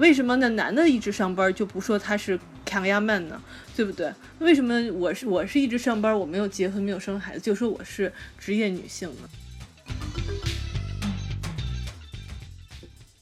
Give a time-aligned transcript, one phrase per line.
[0.00, 3.40] 为什么那男的一直上班就不说他是扛压曼呢？
[3.76, 4.10] 对不对？
[4.38, 9.28] 为什么我是我是一直上班，我没有结婚，没有生孩子，就说我是职业女性呢？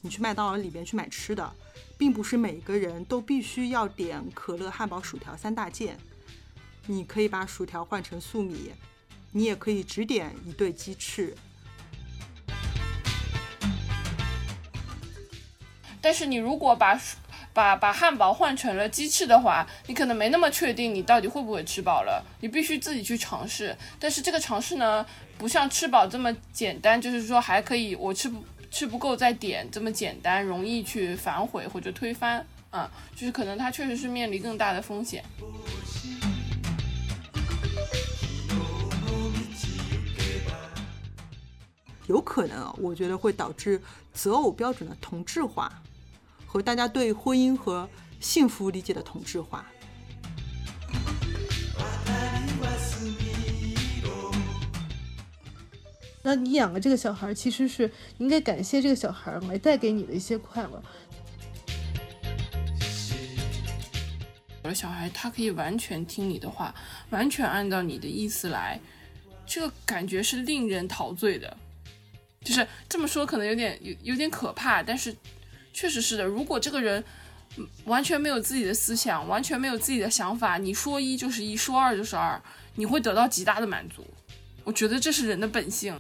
[0.03, 1.53] 你去麦当劳里边去买吃的，
[1.99, 5.99] 并不是每个人都必须要点可乐、汉堡、薯条三大件。
[6.86, 8.71] 你可以把薯条换成粟米，
[9.32, 11.35] 你也可以只点一对鸡翅。
[16.08, 16.98] 但是你如果把
[17.53, 23.76] 把把汉堡换成了鸡翅的话，你可能没那么确定你到底会不会吃饱了，你必须自己去尝试。
[24.00, 25.04] 但是这个尝试呢，
[25.36, 35.22] 不像吃饱这么简单，就是说还可以我吃不吃不够再点这么简单，容易去反悔或者推翻啊，就是可能它确实是面临更大的风险。
[42.06, 43.83] 有可能，我觉得会导致
[44.14, 45.70] 择偶标准的同质化，
[46.48, 49.64] 和大家对婚姻和幸福理解的同质化。
[56.22, 60.82] 那你养了这个小孩，其实是应该感谢这个小孩来带给你的一些快乐。
[64.64, 66.74] 有了小孩，他可以完全听你的话，
[67.10, 68.80] 完全按照你的意思来，
[69.46, 71.56] 这个感觉是令人陶醉的。
[72.42, 75.14] 就是这么说，可能有点有有点可怕，但是
[75.78, 76.24] 确实是的。
[76.24, 77.04] 如果这个人
[77.84, 82.42] 完全没有自己的思想，完全没有自己的想法，你说一就是一，说二就是二，
[82.74, 84.04] 你会得到极大的满足。
[84.64, 85.96] 我觉得这是人的本性。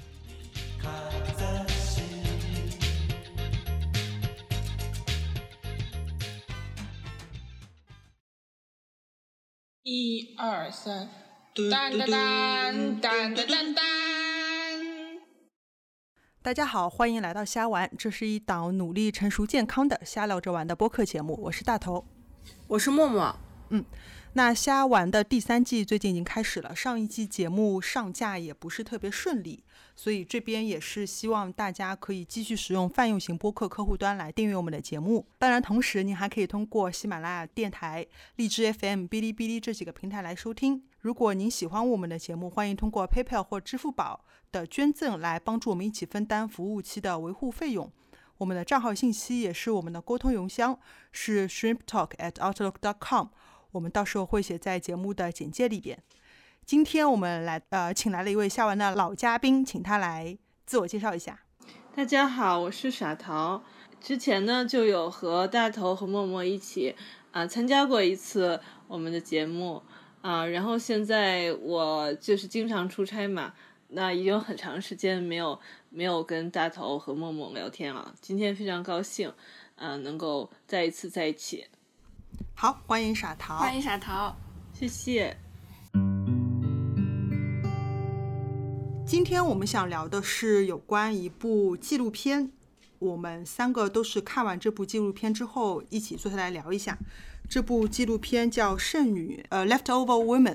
[9.84, 11.08] 一二三，
[11.70, 14.47] 当当当当当当当。
[16.48, 17.90] 大家好，欢迎来到虾玩。
[17.98, 21.38] 这是一档努力成熟健康的瞎聊着玩的播客节目。
[21.42, 22.02] 我是大头，
[22.68, 23.38] 我是默默。
[23.68, 23.84] 嗯，
[24.32, 26.74] 那虾玩的第三季最近已经开始了。
[26.74, 29.62] 上一季节目上架也不是特别顺利，
[29.94, 35.26] 所以这边也是希望大家可以继续使用泛用型播客客户端来订阅我们的节目。
[35.36, 40.82] 当然，同时您还可以通过喜马拉雅电台、荔枝 FM、哔哩哔哩这几个平台来收听。
[41.00, 47.92] 如果您喜欢我们的节目，欢迎通过 PayPal 或支付宝的捐赠来帮助我们一起分担服务器的维护费用。
[48.38, 50.76] 我们的账号信息也是我们的沟通邮箱，
[51.12, 53.28] 是 shrimptalk@outlook.com。
[53.70, 56.02] 我们到时候会写在节目的简介里边。
[56.66, 60.36] 今天我们来呃，请来了一位下完的老嘉宾，请他来
[60.66, 61.38] 自我介绍一下。
[61.94, 63.62] 大家好，我是傻桃。
[64.00, 66.96] 之前呢就有和大头和默默一起
[67.30, 69.82] 啊参加过一次我们的节目。
[70.28, 73.54] 啊，然后现在我就是经常出差嘛，
[73.88, 75.58] 那已经很长时间没有
[75.88, 78.14] 没有跟大头和默默聊天了。
[78.20, 79.32] 今天非常高兴，
[79.76, 81.64] 嗯，能够再一次在一起。
[82.54, 84.36] 好，欢迎傻桃，欢迎傻桃，
[84.74, 85.34] 谢谢。
[89.06, 92.52] 今天我们想聊的是有关一部纪录片，
[92.98, 96.98] 我们三个都是看完这部纪录片之后一起坐下来聊一下。
[97.48, 100.54] 这部纪录片叫《剩女》，呃，《Leftover Women》。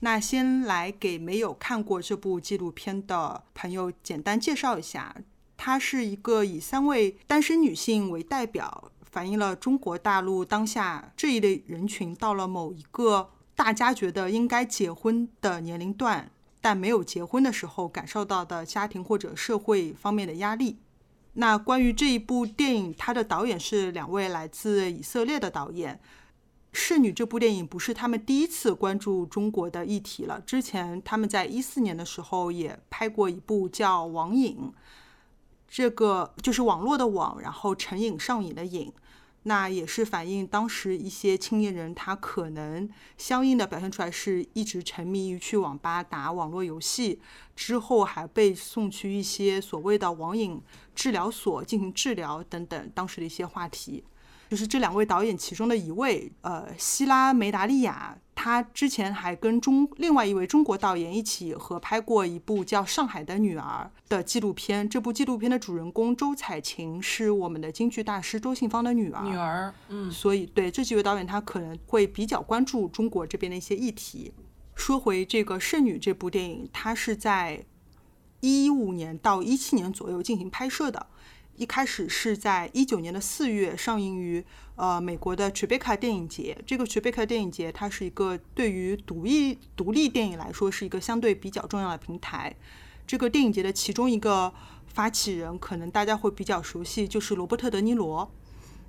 [0.00, 5.16] 那先来给没有看过这部纪录片的朋友简单介绍一下，
[5.56, 16.30] 它是一个以三位单身女性为代表，反映了中国大陆当下这一类人群到了某一个大家觉得应该结婚的年龄段，
[16.60, 20.76] 但没有结婚的时候感受到的家庭或者社会方面的压力。
[21.38, 25.94] 那关于这一部电影，它的导演是两位来自以色列的导演。
[26.78, 30.38] 《侍女》这部电影不是他们第一次关注中国的议题了。
[30.42, 34.56] 之前他们在一四年的时候也拍过一部叫《网瘾》，
[35.66, 38.92] 这个就是网络的网，然后成瘾上瘾的瘾，
[39.44, 47.18] 那也是反映当时一些青年人他可能相应的表现出来是一直沉迷于去网吧打网络游戏，
[47.56, 50.60] 之后还被送去一些所谓的网瘾
[50.94, 54.04] 治疗所进行治疗等等，当时的一些话题。
[54.48, 64.88] 就是这两位导演其中的一位，呃，希拉梅达利亚，他之前还跟中另外一位中国导演一起合拍过一部叫《上海的女儿》的纪录片。
[64.88, 69.22] 这部纪录片的主人公周采芹是我们的京剧大师周信芳的女儿。
[69.24, 74.32] 女儿，嗯，所以对这几位导演，他可能会比较关注中国这边的一些议题。
[74.76, 77.64] 说回这个《剩女》这部电影，它是在
[78.40, 81.06] 一五年到一七年左右进行拍摄的。
[81.56, 84.44] 一开始是在一九年的四月上映于
[84.76, 86.56] 呃美国的 Tribeca 电影节。
[86.66, 92.54] 这个 Tribeca 电影节它是一个对于独立独立电影来说是一个相对比较重要的平台。
[93.06, 94.52] 这个电影节的其中一个
[94.86, 98.30] 发起人可能大家会比较熟悉，就是罗伯特·德尼罗。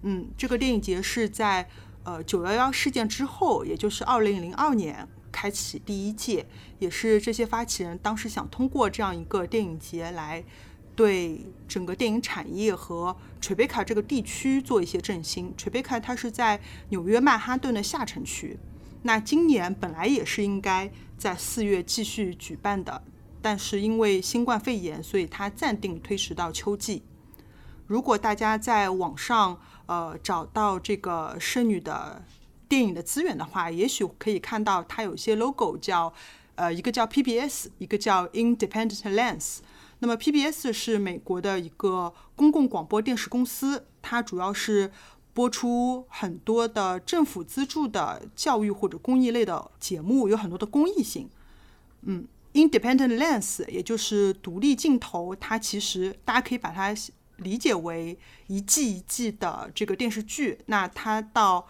[0.01, 1.69] 嗯，这个电影节是在
[2.03, 6.47] 呃九幺幺事件之后，也就是二零零二年开启第一届，
[6.79, 10.43] 也是这些发起人当时想通过这样一个电影节来
[10.97, 15.53] 对整个电影产业和 Tribeca 这个地区做一些振兴。
[15.55, 16.59] Tribeca 它是在
[16.89, 18.57] 纽约曼哈顿的下城区，
[19.03, 23.03] 那今年本来也是应该在四月继续举办的，
[23.43, 27.03] 但是因为新冠肺炎，所以它暂定推迟到秋季。
[27.85, 32.25] 如果大家在网上呃找到这个剩女的
[32.67, 36.11] 电影的资源的话，也许可以看到它有一些 logo 叫
[36.55, 39.59] 呃一个叫 PBS，一个叫 Independent Lens。
[39.99, 44.91] 那么 PBS 是美国的一个公共广播电视公司，它主要是
[45.33, 51.29] 播出很多的政府资助的教育或者公益类的节目，有很多的公益性。
[52.01, 56.95] 嗯，Independent Lens 也就是独立镜头，它其实大家可以把它。
[57.37, 58.17] 理解为
[58.47, 61.67] 一季一季的这个电视剧，那它到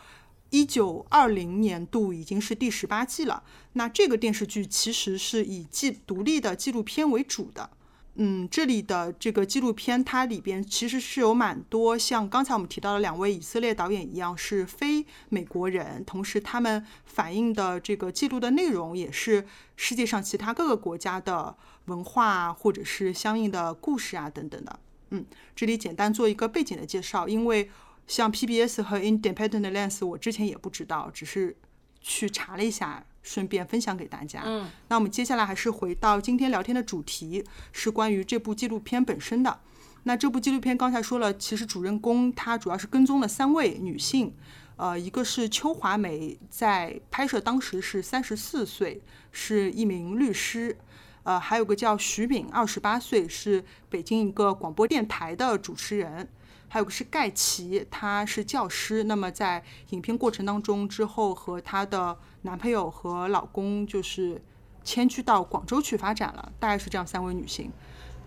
[0.49, 3.43] 一九二零年度已经是第十八季了。
[3.73, 7.69] 那这个电视剧其实是以纪独立的纪录片为主的。
[8.19, 21.55] 嗯，这里的这个纪录片，它里边其实是有蛮多像刚才我们提到的两位以色列导演一样是非美国人，同时他们反映的这个记录的内容也是世界上其他各个国家的
[21.85, 24.79] 文化或者是相应的故事啊等等的。
[25.11, 25.23] 嗯，
[25.55, 27.69] 这里简单做一个背景的介绍，因为
[28.07, 31.55] 像 PBS 和 Independent Lens，我之前也不知道，只是
[32.01, 34.41] 去查了一下，顺便分享给大家。
[34.45, 37.43] 嗯，那我们接下来还是回到今天聊天的主题，
[37.73, 39.59] 是关于这部纪录片本身的。
[40.03, 44.33] 那这部纪录片刚才说了，其实主人公他主要是跟踪了三位女性，
[44.77, 49.01] 呃，一个是邱华梅，在拍摄当时是三十四岁，
[49.33, 50.77] 是一名律师。
[51.23, 56.25] 呃，还有个叫徐敏，二十八岁，是北京一个广播电台的主持人。
[56.69, 59.03] 还有个是盖奇，她是教师。
[59.05, 64.41] 那么在影片过程当中，之后和她的男朋友和老公就是
[64.83, 66.51] 迁居到广州去发展了。
[66.59, 67.71] 大概是这样三位女性。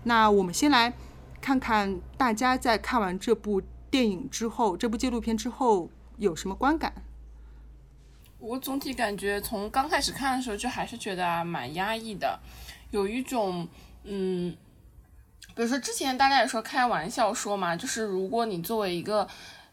[0.03, 0.93] 那我们先来
[1.39, 7.03] 看看大家在看完这部电影之后，这部纪录片之后有什么观感？
[8.39, 12.39] 我总体感觉从刚开始看的时候就还是觉得啊蛮压抑的。
[12.89, 13.67] 有一种，
[14.03, 14.57] 嗯，
[15.53, 19.27] 比如说之前大家也说开玩笑说嘛，就是如果你作为一个，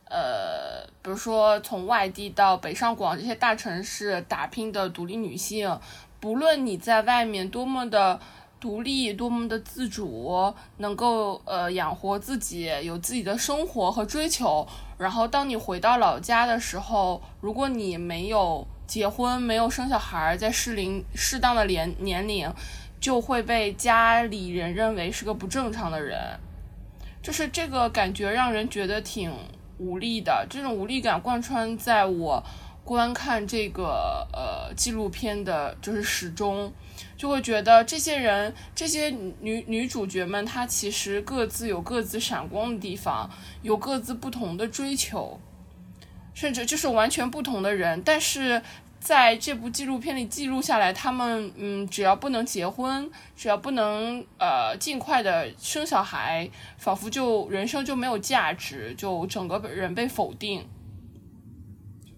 [0.05, 5.79] 呃，比如说从外地到北上广这些大城市打拼的独立女性，
[6.19, 8.19] 不论你在外面多么的
[8.59, 14.67] 独立，多么的自主，能够呃养活自己，有自己的生活和追求，
[14.99, 22.53] 然后当你回到老家的时候，如果你没有结婚，没有生小孩，在适龄适当的年年龄。
[23.01, 26.19] 就会被家里人认为是个不正常的人，
[27.23, 29.33] 就是这个感觉让人觉得挺
[29.79, 30.47] 无力的。
[30.51, 32.43] 这种无力感贯穿在我
[32.85, 36.73] 观看这个呃纪录片的，就是始终
[37.17, 39.11] 就会觉得这些人、这些
[39.41, 43.31] 女女主角们，她其实各自有各自闪光的地方，
[43.63, 45.39] 有各自不同的追求，
[46.35, 48.61] 甚至就是完全不同的人，但是。
[49.09, 60.69] 在这部纪录片里记录下来，他们嗯，只要不能结婚，只要不能呃尽快的生小孩，仿佛就人生就没有价值，就整个人被否定。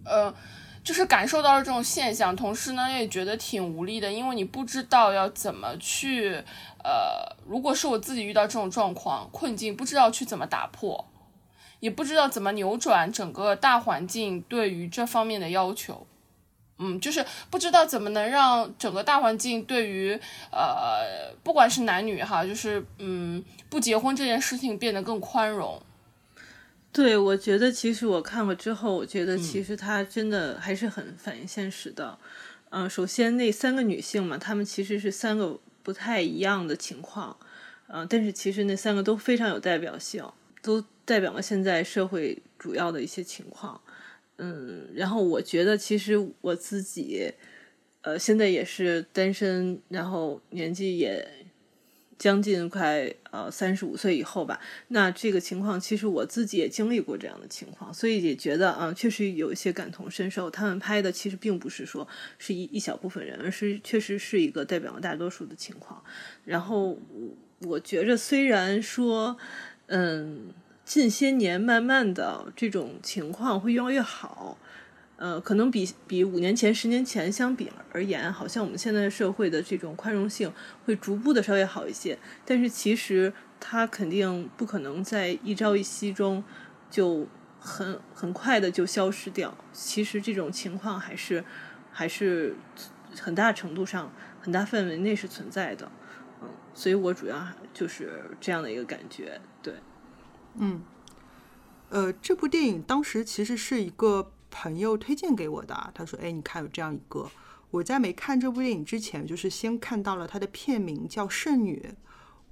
[0.05, 0.35] 呃，
[0.83, 6.43] 就是感受到了这种现象，同时呢也觉得挺无力的，因为你不知道要怎么去
[6.83, 11.07] 呃，如果是我自己遇到这种状况困境，不知道去怎么打破，
[11.79, 16.09] 也不知道怎么扭转整个大环境对于这方面的要求。
[16.81, 20.19] 嗯，就是不知道怎么能让整个大环境对于
[20.51, 25.81] 呃，不管是男女哈，就是嗯，不结婚这件事情变得更宽容。
[26.93, 32.19] 对，我觉得其实我看了之后，我觉得其实它真的还是很反映现实的。
[32.71, 37.37] 嗯，首先那三个女性嘛，她们其实是三个不太一样的情况，
[37.89, 40.25] 嗯，但是其实那三个都非常有代表性，
[40.63, 43.81] 都代表了现在社会主要的一些情况。
[44.43, 47.31] 嗯，然后我觉得其实我自己，
[48.01, 51.29] 呃，现在也是单身，然后年纪也
[52.17, 54.59] 将近快呃三十五岁以后吧。
[54.89, 60.51] 那这个情况其实我自己也经历过这样的情况，所以也觉得啊，确实有一些感同身受。
[60.51, 66.03] 他们拍的其实并不是说是一一小部分人，而是确实是一个代表了大多数的情况。
[66.47, 66.99] 然后
[67.61, 69.37] 我觉着虽然说，
[69.89, 70.55] 嗯。
[70.91, 74.59] 近些年，慢慢的这种情况会越来越好，
[75.19, 80.53] 呃，可能比比五年前、十年前相比而言，好像我们现在社会的这种宽容性
[80.85, 82.19] 会逐步的稍微好一些。
[82.45, 86.43] 但是其实它肯定不可能在一朝一夕中
[86.91, 87.29] 就
[87.61, 89.57] 很很快的就消失掉。
[89.73, 91.45] 其实这种情况还是
[91.93, 92.57] 还是
[93.21, 95.89] 很大程度上、很大范围内是存在的。
[96.43, 99.41] 嗯，所以我主要就是这样的一个感觉。
[100.55, 100.83] 嗯，
[101.89, 107.31] 呃，这部电影当时其实是一个朋友推荐给我的，他说：“哎，你看有这样一个。”
[107.71, 111.89] 我在没看这部电影之前，就是先看到了它的片名叫《剩女》，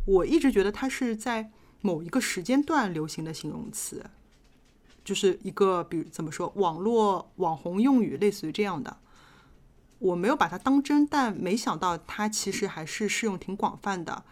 [0.06, 1.50] 我一直觉得它是在
[1.80, 4.08] 某一个时间段流行的形容词，
[5.04, 8.96] 就是一个比如怎么说网络网红用语，类似于这样的。
[9.98, 14.24] 我没有把它当真，但没想到它其实还是适用挺广泛的。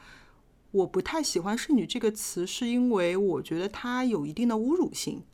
[0.77, 5.25] 我不太喜欢“剩女”这个词，是因为我觉得它有一定的侮辱性。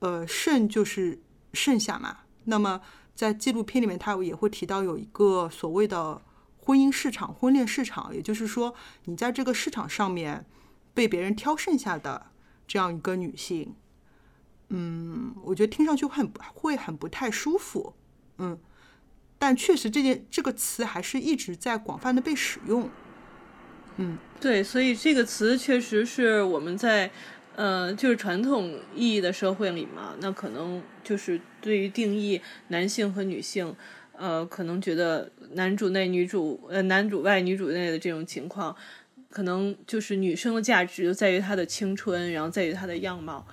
[0.00, 1.22] 呃，剩就是
[1.52, 2.80] 剩下嘛，那么。
[3.16, 6.20] 在纪录片里面，他也会提到有一个所谓的
[6.58, 8.74] 婚姻市场、婚恋市场，也就是说，
[9.06, 10.44] 你在这个市场上面
[10.92, 12.26] 被别人挑剩下的
[12.68, 13.74] 这样一个女性，
[14.68, 17.94] 嗯，我觉得听上去很会很不太舒服，
[18.36, 18.60] 嗯，
[19.38, 22.90] 但确实这件这个词还是一直在广泛的被使用，
[23.96, 27.10] 嗯，对，所以这个词确实是我们在。
[27.58, 32.38] 呃，就是传统意义的社会里嘛，那可能就是对于定义
[32.68, 33.74] 男性和女性，
[34.12, 38.76] 呃，可能觉得男主内女主，呃，男主外女主内的这种情况，
[39.30, 43.48] 可能就是女生的价值就在于她的青春，然后在于她的样貌。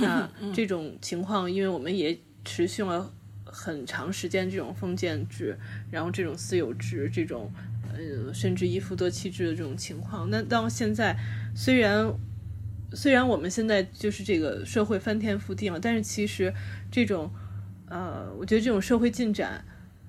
[0.00, 5.56] 那 这种情况，因为我们也持续了很长时间这种封建制，
[5.92, 7.52] 然后这种私有制，这种
[7.96, 11.16] 呃，甚至一夫多妻制的这种情况，那到现在
[11.54, 12.14] 虽然。
[12.96, 16.54] 虽然我们现在就是这个社会翻天覆地了，但是其实
[16.92, 17.28] 这种，
[17.88, 19.64] 呃，我觉得这种社会进展，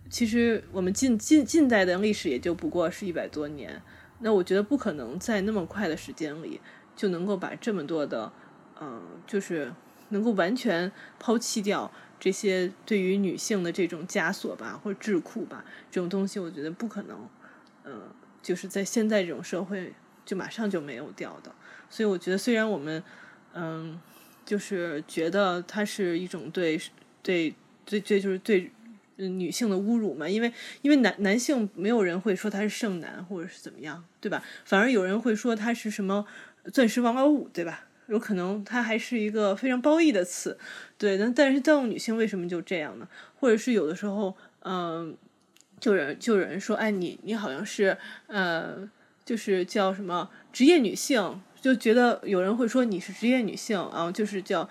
[0.07, 3.81] 其实我们近近近代的历史也就不过是一百多年。
[4.19, 6.61] 那我觉得不可能在那么快的时间里
[6.95, 8.31] 就能够把这么多的，
[8.79, 9.73] 嗯，就是
[10.09, 17.27] 能够完全抛弃掉这些对于女性的这种枷锁吧，或者桎梏吧，这种东西，我觉得不可能，
[17.85, 18.09] 嗯，
[18.41, 19.93] 就是在现在这种社会
[20.25, 21.51] 就马上就没有掉的。
[21.89, 23.03] 所以我觉得，虽然我们，
[23.53, 23.99] 嗯，
[24.45, 26.79] 就是觉得它是一种对
[27.21, 27.53] 对
[27.85, 28.71] 对对，就是对
[29.17, 30.51] 女性的侮辱嘛，因为
[30.81, 34.43] 因为男男性没有人会说他是剩男或者是怎么样，对吧？
[34.65, 36.25] 反而有人会说他是什么
[36.73, 37.85] 钻石王老五，对吧？
[38.07, 40.59] 有可能他还是一个非常褒义的词，
[40.97, 41.17] 对。
[41.17, 43.07] 那但是当女性为什么就这样呢？
[43.39, 45.17] 或者是有的时候，嗯，
[45.85, 48.89] 就有就有人说，哎，你你好像是呃，
[49.23, 51.39] 就是叫什么职业女性。
[51.61, 54.67] 就觉得有人会说你是职业女性啊，就是叫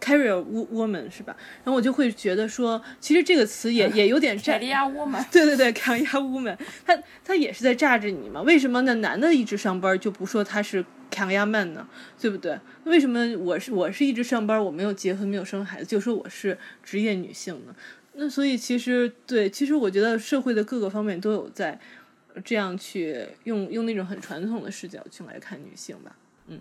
[0.00, 0.32] career
[0.72, 1.36] woman 是吧？
[1.62, 4.54] 然后我就会觉得说，其实这个词也 也有点炸。
[4.58, 5.24] career woman。
[5.30, 8.42] 对对对，career woman，他他也是在榨着你嘛？
[8.42, 11.88] 为什么那男的一直上班就不说他是 career man 呢？
[12.20, 12.58] 对不对？
[12.82, 17.74] 为什么我是我是一直上班，我没有结婚，没有生孩子，就说我是职业女性呢？
[18.18, 21.78] 那所以其实对，其实我觉得社会的各个方面都有在
[22.44, 26.16] 这样去用用那种很传统的视角去来看女性吧。
[26.46, 26.60] 嗯，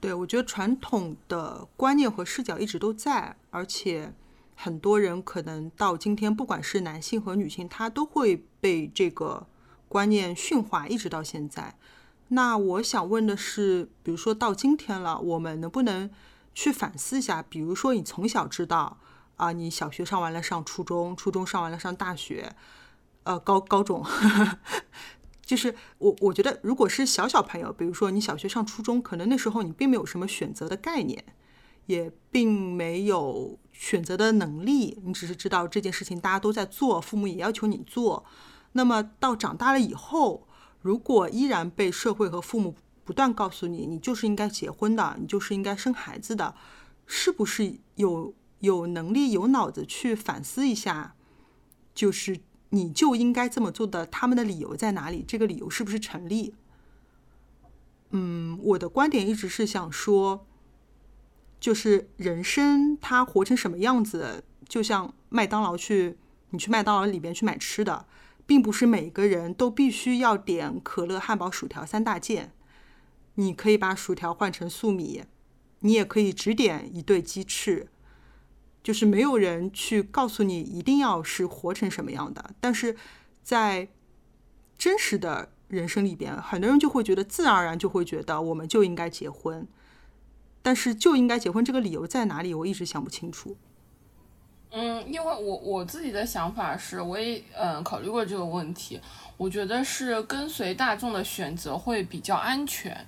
[0.00, 4.12] 对，我觉得传统的观念和视角一直都在，而且
[4.54, 9.46] 很多人可能到今天，不管是男性和女性，他都会被这个
[9.88, 11.74] 观念驯化，一直到现在。
[12.28, 16.10] 那我想问的是，比如说到今天了，我们能不能
[16.54, 17.42] 去反思一下？
[17.42, 18.98] 比如说，你从小知道
[19.36, 22.54] 啊，你小学上完了上初中，初中上完了上大学，
[23.24, 24.04] 呃，高高中。
[25.44, 31.22] 就是我，我觉得如果是小小朋友，比如说你小学上初中，可能那时候你并没有什么选择的概念，
[31.86, 38.24] 也并没有选择的能力，你只是知道这件事情大家都在做，父母也要求你做。
[38.72, 40.48] 那么到长大了以后，
[40.80, 42.74] 如果依然被社会和父母
[43.04, 46.54] 不断告诉你，你就是应该结婚的，你就是应该生孩子的，
[47.06, 48.32] 是不是有
[48.64, 51.14] 有能力、有脑子去反思一下？
[51.94, 52.40] 就是。
[52.70, 55.24] 你就应该这么做的，他们的理由在哪里？
[55.28, 56.56] 这个理由是不是成立？
[58.10, 60.44] 嗯，我的观点一直是想说，
[61.60, 66.18] 就是人生它活成什么样子，就像麦当劳去，
[66.50, 68.06] 你去麦当劳里边去买吃的，
[68.44, 72.52] 并不是每个人都必须要点可乐、汉堡、薯条三大件。
[73.36, 75.22] 你可以把薯条换成粟米，
[75.78, 77.86] 你也可以只点一对鸡翅。
[78.84, 82.94] 就是没有人去告诉你一定要是活成什么样的，但是
[83.42, 83.88] 在
[84.76, 89.66] 真实的人生里边，很多人就会觉得自然而然就会觉得我们就应该结婚，
[90.60, 92.52] 但是就应该结婚这个理由在哪里？
[92.52, 93.56] 我一直想不清楚。
[94.70, 99.00] 嗯，因为我我自己的想法是，我也嗯考虑过这个问题，
[99.38, 103.06] 我觉得是跟随大众的选择会比较安全，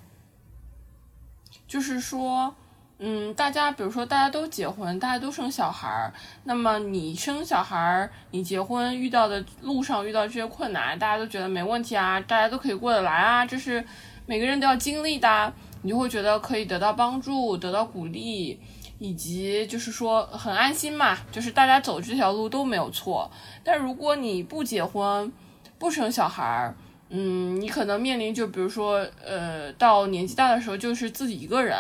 [1.69, 2.55] 就是说。
[2.99, 6.11] 嗯，大家比如说大家都结婚，大家都生小孩儿，
[6.45, 13.85] 那么你生小孩儿，你结婚遇到的路上遇到这些困难，大家都觉得没问题啊，大家都可以过得来啊，这是
[14.25, 18.59] 每个人都要经历的，你就会觉得可以得到帮助，得到鼓励，
[18.99, 23.31] 以及就是说很安心嘛，就是大家走这条路都没有错。
[23.63, 25.31] 但如果你不结婚，
[25.79, 26.75] 不生小孩儿，
[27.11, 31.77] 嗯，你可能面临就比如说，呃，到年纪大的时候就是自己一个人。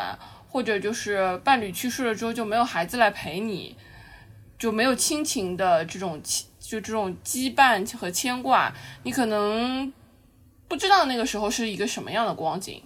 [0.57, 3.77] 或者就是伴侣去世了之后就没有孩子来陪你，
[4.59, 6.19] 就没有亲情的这种
[6.59, 8.73] 就这种羁绊和牵挂，
[9.03, 9.93] 你可能
[10.67, 12.83] 不知道那个时候是一个什么样的光景。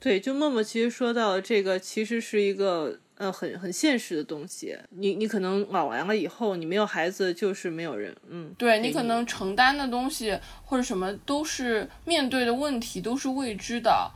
[0.00, 4.78] 对，就默默其实说到这个，其实是一个呃很很现实的东西。
[4.88, 14.10] 你你可能老完了以后，你没有孩子，就是没有人，嗯，对你你可能承担的东西或者什么都是面对的问题都是未知的。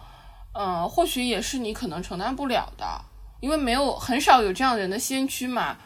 [0.58, 2.86] 嗯，或许也是你可能承担不了的，
[3.40, 5.76] 因为没有很少有这样人的先驱嘛，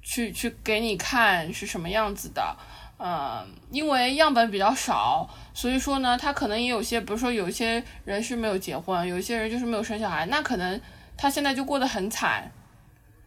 [0.00, 2.56] 去去给你看是什么样子的。
[2.98, 10.80] 嗯，因为样本比较少，所以说呢，他可能也有些，比如说有一些人是没有结婚，有一些人就是没有生小孩，那可能
[11.14, 12.50] 他现在就过得很惨。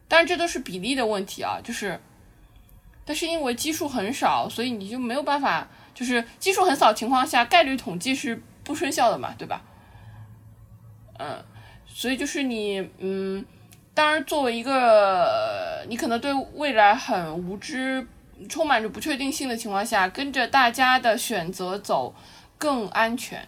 [0.08, 2.01] 但是这都是比例的问题啊，就是，
[3.05, 9.62] 但是因为基数很少，所以你就没有办法，就是基数很少情况下，概率统计是不生效的嘛，对吧？
[11.20, 11.44] 嗯，
[11.86, 13.46] 所以就是你，嗯，
[13.94, 18.08] 当然作为一个你可能对未来很无知、
[18.48, 22.16] 充满着不确定性的情况下，跟着大家的选择走
[22.58, 23.48] 更安全。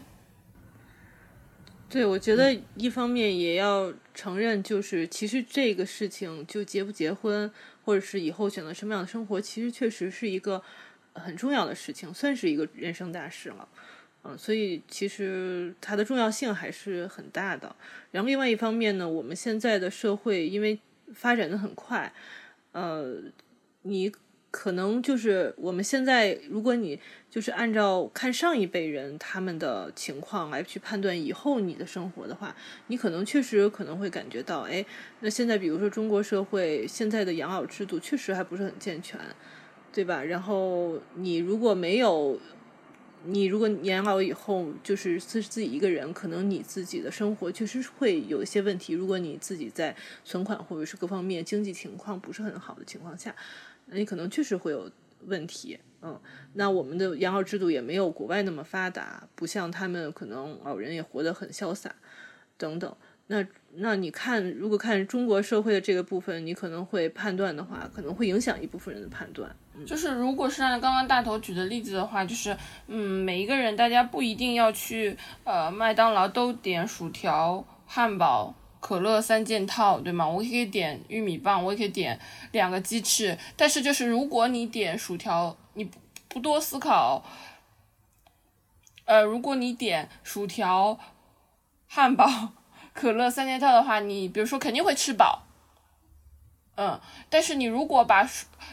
[1.90, 7.52] 对，我觉得一方面也要承认，就是其实这个事情就结不结婚，
[7.84, 10.62] 或者是以后选择什么样的生活，其实确实是一个
[11.14, 13.68] 很重要的事情，算是一个人生大事了。
[14.24, 17.76] 嗯，所以其实它的重要性还是很大的。
[18.12, 20.80] 然后另外一方面呢，我们现在的社会因为
[21.14, 22.14] 发展的很快，
[22.72, 23.16] 呃，
[23.82, 24.12] 你
[24.52, 32.56] 可能就是我们现在，如果你就是按照看上一辈人他们的情况来去判断以后你的生活的话，
[32.88, 34.86] 你可能确实可能会感觉到，哎，
[35.22, 39.20] 那现在比如说中国社会现在的养老制度确实还不是很健全，
[39.94, 40.22] 对吧？
[40.22, 42.38] 然后你如果没有
[43.26, 48.94] 你如果年老以后就是自自己一个人，可能你自己的生活确实会有一些问题。
[48.94, 53.36] 如果你自己在存款或者是各方面经济情况不是很好的情况下，
[53.86, 54.90] 那你可能确实会有
[55.26, 55.78] 问题。
[56.02, 56.20] 嗯，
[56.54, 61.96] 那我们的养老制度也没有国外那么发达，不像他们可能老人也活得很潇洒，
[62.58, 62.96] 等等。
[63.32, 69.50] 那那你看，如果看中国社会的这个部分，你可能会判断的话，可能会影响一部分人的判断。
[69.88, 72.56] 就是如果是按刚刚大头举的例子的话，就是
[72.88, 75.16] 嗯，每一个人大家不一定要去
[75.46, 80.28] 呃麦当劳都点薯条、汉堡、可乐三件套，对吗？
[80.28, 82.20] 我可以点玉米棒，我也可以点
[82.52, 83.38] 两个鸡翅。
[83.56, 85.90] 但是就是如果你点薯条，你
[86.28, 87.24] 不多思考，
[89.06, 91.00] 呃，如果你点薯条、
[91.88, 92.28] 汉堡。
[92.94, 95.48] 可乐三件套的话，你比如说肯定会吃饱，
[96.76, 97.00] 嗯，
[97.30, 98.30] 但是你如果把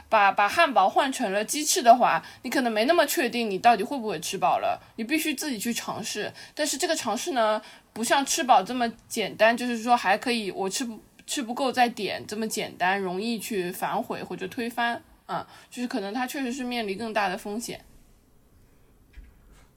[0.08, 6.32] 把把汉堡换成了鸡翅的话，你可能没那么确定你到底会不会吃饱了，你必须自己去尝试。
[6.54, 17.84] 但是这个尝试呢，不像吃饱这么简单，就是说还可以我吃不吃不够再点这么简单，容易去反悔或者推翻，嗯，就是可能它确实是面临更大的风险。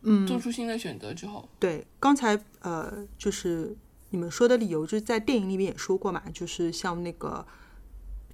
[0.04, 3.76] 嗯，做出新的选择之后，对，刚才呃就是。
[4.12, 7.46] 你们说的理由就是在电影里面也说过嘛，就是像那个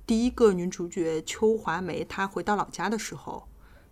[0.06, 3.48] 第一个女主角邱华梅，她回到老家的时候，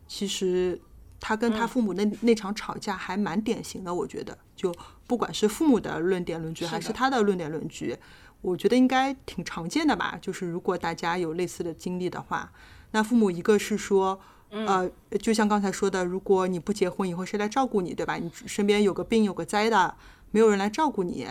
[0.08, 0.82] 其实
[1.19, 4.74] 她跟她父母那那场吵架还蛮典型的，我觉得，就
[5.08, 7.95] 不管是父母的论点论据，还是她的论点论据，
[8.41, 10.17] 我觉得应该挺常见的吧。
[10.21, 12.52] 就是如果大家有类似的经历的话，
[12.91, 14.19] 那父母一个是说，
[14.50, 18.15] 呃，就像刚才说的，如果你不结婚，以后谁来照顾你，对吧？
[18.15, 19.95] 你身边有个病有个灾的，
[20.32, 21.28] 没有人来照顾你。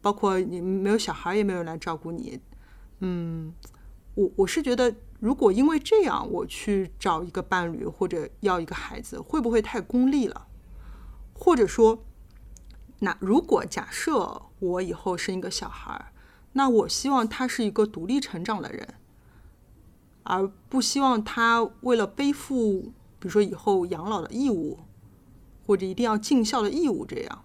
[0.00, 2.40] 包括你没有小孩，也没有人来照顾你，
[3.00, 3.52] 嗯，
[4.14, 10.46] 我我是觉得，如果因为这样我去找一个伴侣或者要一个孩子，会不会太功利了？
[11.34, 12.04] 或者说，
[13.00, 16.12] 那如果假设我以后生一个小孩，
[16.52, 18.94] 那我希望他是一个独立成长的人，
[20.22, 24.80] 而不希望他为了背负，比如说以后养老的义务，
[25.66, 27.44] 或者一定要尽孝的义务这样。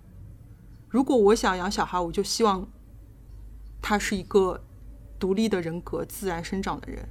[0.93, 2.67] 如果我想养小孩，我就希望
[3.81, 4.63] 他是一个
[5.19, 7.09] 独立的人格、自然生长的人。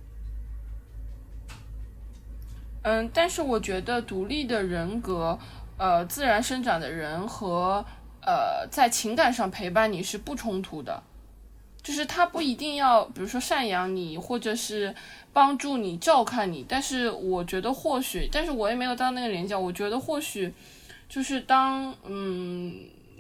[2.83, 5.37] 嗯，但是我觉得独立的人格、
[5.79, 7.85] 呃，自然生长的人和
[8.21, 11.03] 呃，在情感上陪伴你是不冲突的。
[11.83, 14.95] 就是他不一定要，比如说赡养你，或者是
[15.33, 16.65] 帮助你、照看你。
[16.69, 20.55] 但是我觉得或许，但是我也没有到那个年纪，我觉得或许
[21.09, 22.73] 就是当嗯，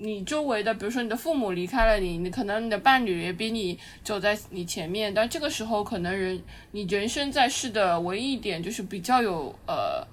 [0.02, 10.04] 你周围的，比如说你的父母离开了你，你可能你的伴侣也比你走在你前面，但这个时候可能人你人生在世的唯一一点就是比较有呃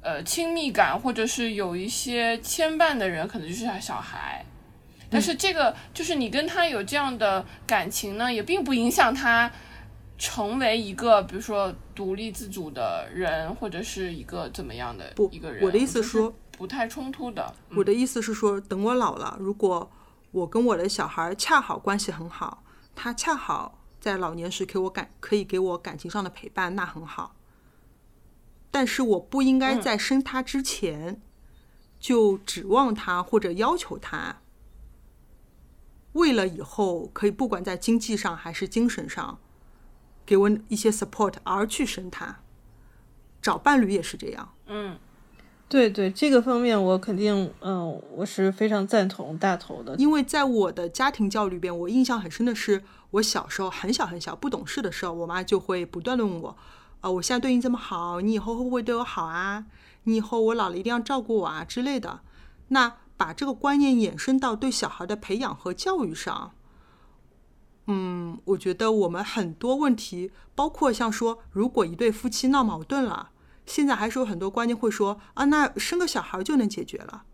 [0.00, 4.44] 呃亲密感，或者是有一些牵绊的人，可能就是他小孩。
[5.08, 9.48] 但是这个就是你跟他有这样的感情呢，也并不影响他
[10.18, 15.64] 成为一个比如说独立自主的人，或者是一个怎么样的不一个人。
[15.64, 17.54] 我的意思是说不太冲突的。
[17.76, 19.90] 我的意思是说，等我老了，如果
[20.32, 22.62] 我跟我的小孩恰好关系很好，
[22.94, 27.36] 他恰好在老年时给我感可以给我感情上的陪伴，那很好。
[28.70, 31.22] 但是我不应该在生他之前
[31.98, 34.36] 就指望他或者要求他。
[36.12, 39.38] 为了以后可以不管在经济上还是精神上，
[40.24, 42.40] 给我一些 support 而去生他，
[43.40, 44.54] 找伴侣也是这样。
[44.66, 44.98] 嗯，
[45.68, 49.96] 对对，这个方面我肯定，嗯，我是非常赞同大头的。
[49.96, 56.56] 因为在我的家庭教育里边，我印象很深的是，我小时候很小很小不懂事的时候，我妈就会不断的问我，
[57.00, 59.66] 啊，我现在对你这么好，你以后会不会对我好啊？
[60.04, 62.20] 你以后我老了一定要照顾我啊之类的。
[62.68, 66.52] 那把这个观念延伸到对小孩的培养和教育上，
[67.88, 73.30] 嗯，我觉得我们很多问题，包括像说，如果一对夫妻闹矛盾了，
[73.66, 77.24] 现在还是有很多观念会说啊，那生个小孩就能解决了，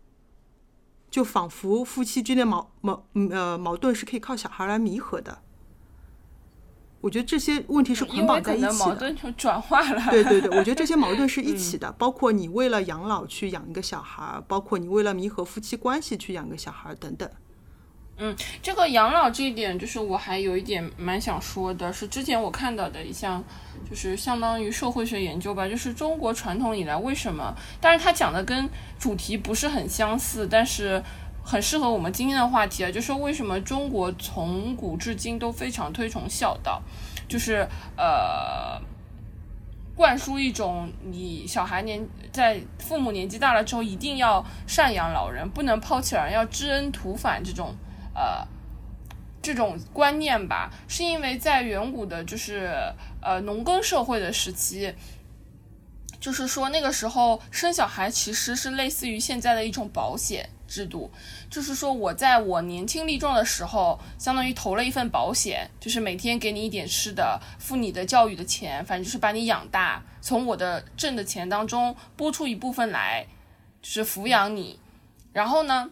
[1.09, 5.39] 就仿佛夫妻之间矛矛呃矛盾是可以靠小孩来弥合的。
[7.01, 10.09] 我觉得这些问题是捆绑在一起的，矛盾就转化了。
[10.09, 17.29] 对对对，我觉得这些矛盾是 一起的，包括你为了养老去养一个小孩，包括你为了弥合夫妻关系去养个小孩等等。
[18.17, 23.43] 嗯，这个养老这一点，就是我还有一点蛮想说的，是之前我看到的一项，
[23.89, 31.03] 就是相当于社会学研究吧，就是中国传统以来为什么，但是他讲的跟主题不是很相似，但是。
[31.45, 36.81] 很适合我们今天的话题啊，就是为什么中国从古至今都非常推崇孝道，
[37.27, 38.81] 就是呃，
[39.93, 47.75] 灌输一种你小孩年在父母年纪大了之后一定要赡养老人，不能抛弃老人，要知恩图反这种
[48.13, 48.47] 呃
[49.41, 52.71] 这种观念吧，是因为在远古的，就是
[53.21, 54.93] 呃农耕社会的时期，
[56.19, 60.49] 就是说那个时候生小孩其实是类似于现在的一种保险。
[60.65, 61.11] 制度
[61.51, 73.27] 就是说，我在我年轻力壮的时候，相当于投了一份保险，就是每天给你一点吃的，付你的教育的钱，反正就是把你养大，从我的挣的钱当中拨出一部分来，
[73.83, 74.79] 就是抚养你。
[75.31, 75.91] 然后呢，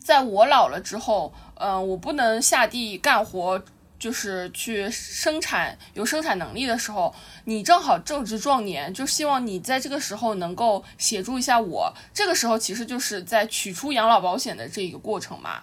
[0.00, 3.62] 在我老了之后，嗯，我不能下地干活。
[4.00, 11.92] 就是去生产有生产能力的时候，你正好正值壮年，就希望你在这个时候能够协助一下我。
[12.14, 15.62] 这个时候其实就是在取出养老保险的这一个过程嘛，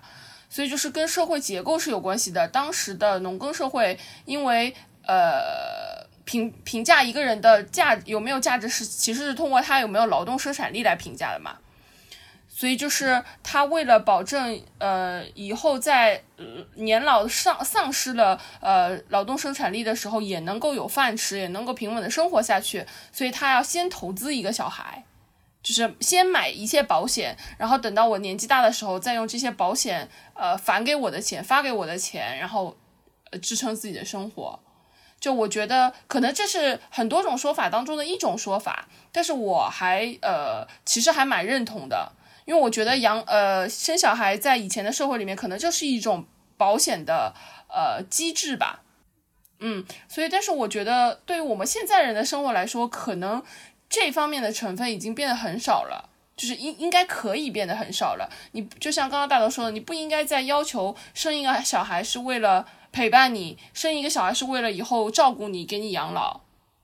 [0.51, 2.47] 所以就是跟社会结构是有关系的。
[2.47, 4.71] 当时的农耕社会，因为
[5.07, 11.57] 呃评评价一个人的价有没有价值是其实是通过他有没有劳动生产力来评价的嘛。
[12.57, 16.23] 所以就是他为了保证，呃，以后在
[16.73, 25.03] 年老丧丧失了呃劳动生产力的时候，也能够有饭吃，也能够平稳的生活下去，所以他要先投资一个小孩，
[25.61, 32.75] 就是先买一些保险，然后等到我年纪大的时候，再用这些保险，呃，返给我的钱，发给我的钱，然后
[33.29, 34.59] 呃支撑自己的生活。
[35.19, 42.13] 就我觉得，可能这是很多种说法当中的一种说法，但是我还呃，其实还蛮认同的。
[42.47, 47.33] 因为我觉得养呃生小孩在以前的社会里面可能就是一种保险的
[47.67, 48.83] 呃机制吧，
[49.59, 53.43] 嗯，所以但是我觉得对于我们现在人的生活来说，可能
[53.89, 58.29] 这方面的成分已经变得很少了，就是应应该可以变得很少了。
[58.53, 66.39] 你就像刚刚大头说的，你不应该再要求生一个小孩是为了陪伴你，生一个小孩是为了以后照顾你，给你养老，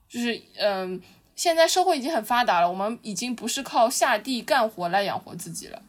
[0.09, 1.01] 就是嗯。
[1.35, 5.81] 现在社会已经很发达了，我们已经不是靠下地干活来养活自己了。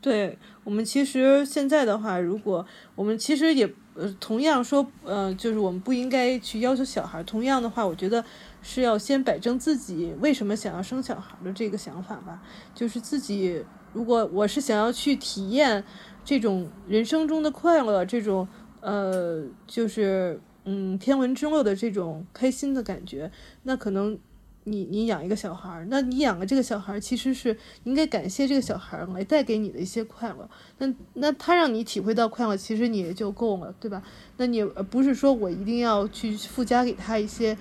[0.00, 7.22] 对我们其实现在的话，如果我们其实也呃同样说，呃，就是我们不应该去要求小孩。
[7.22, 8.22] 同样的话，我觉得
[8.60, 12.42] 是要先摆正自己为什么想要生小孩的这个想法吧。
[12.74, 13.64] 就是自己
[13.94, 15.82] 如果我是想要去体验
[16.22, 18.46] 这种人生中的快乐，这种
[18.80, 20.38] 呃，就是。
[20.64, 23.30] 嗯，天伦之乐的这种开心的感觉，
[23.64, 24.18] 那可能
[24.64, 30.48] 你你养一个小孩儿，那你养了这个小孩儿，其实是应该感谢这个小孩儿来带给你的一些快乐。
[30.78, 34.02] 那那他让你体会到快乐，其实你也就够了，对吧？
[34.38, 37.54] 那你不是说我一定要去附加给他一些，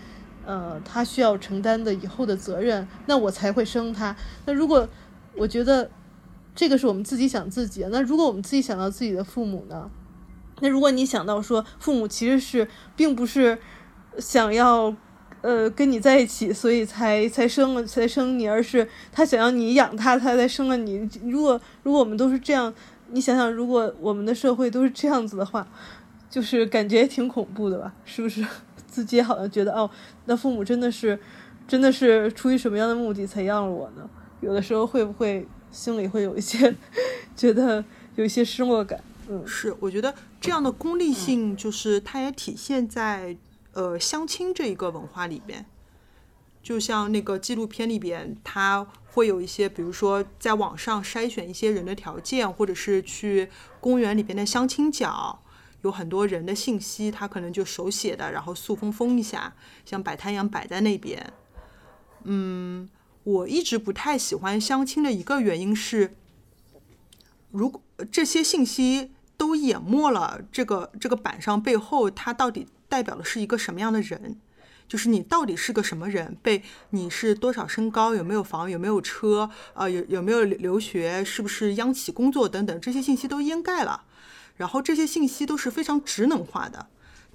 [0.46, 4.16] 呃，他需要承担的以后的责任，那我才会生他。
[4.46, 4.88] 那如果
[5.36, 5.92] 我觉得
[6.56, 9.92] 这个是我们自己想自己，那如果我们自己想到自己的父母呢？
[10.60, 13.58] 那如果你想到说父母其实是并不是
[14.20, 14.96] 想要。
[15.42, 21.06] 呃，跟你在一起，所以才才生了才生你，而是他想要你养他，他才生了你。
[21.26, 22.74] 如果如果我们都是这样，
[23.12, 25.68] 你想想，如果我们的社会都是这样子的话，
[26.30, 27.94] 就是感觉挺恐怖的吧？
[28.06, 28.42] 是不是？
[28.88, 29.90] 自己好像觉得哦，
[30.28, 31.20] 那父母真的是
[31.68, 34.10] 真的是出于什么样的目的才要了我呢？
[34.40, 36.74] 有的时候会不会心里会有一些
[37.36, 37.84] 觉得
[38.16, 38.98] 有一些失落感？
[39.46, 43.38] 是，我觉得这样的功利性就是它也体现在。
[43.76, 45.66] 呃，相亲这一个文化里边，
[46.62, 55.42] 就像那个纪录片里边，他会有一些，比如说在网上筛选一些人的条件，或者是去公园里边的相亲角，
[55.82, 61.34] 有很多人的信息，他可能就手写的，然后塑封封一下，像摆摊一样摆在那边。
[62.26, 62.88] 嗯，
[63.24, 66.14] 我一直不太喜欢相亲的一个原因是，
[67.50, 69.10] 如果这些信息
[69.44, 72.66] 都淹没了这个这个板上背后，它到底。
[72.94, 74.38] 代表的是一个什么样的人？
[74.88, 76.38] 就是你到底是个什么人？
[76.44, 78.14] 被你是多少身高？
[78.14, 78.70] 有没有房？
[78.70, 79.50] 有没有车？
[79.74, 81.26] 呃，有有没有留学？
[81.26, 82.48] 是不是央企工作？
[82.48, 84.04] 等等，这些信息都掩盖了。
[84.58, 86.86] 然后这些信息都是非常职能化的，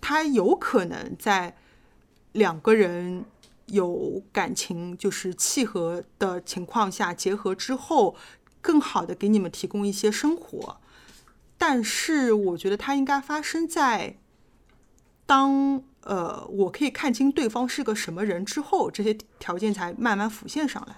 [0.00, 1.56] 它有可能在
[2.30, 3.24] 两个人
[3.66, 8.14] 有感情就是契合的情况下结合之后，
[8.60, 10.76] 更好的给你们提供一些生活。
[11.58, 14.16] 但是我觉得它应该发生在。
[15.26, 20.96] 当呃，我可以看清对方是个什么人之后，这些条件才慢慢浮现上来。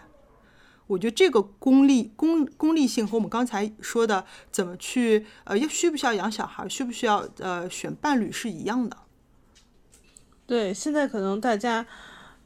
[0.87, 8.96] 我觉得这个功利、功功利性和我们刚才说的怎么去呃，要需不需要养小孩，需不需要呃选伴侣是一样的。
[10.46, 11.85] 对，现在可能大家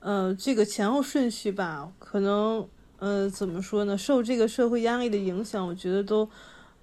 [0.00, 3.98] 呃这个前后顺序吧，可能呃怎么说呢？
[3.98, 6.30] 受这个社会压力的影响，我觉得都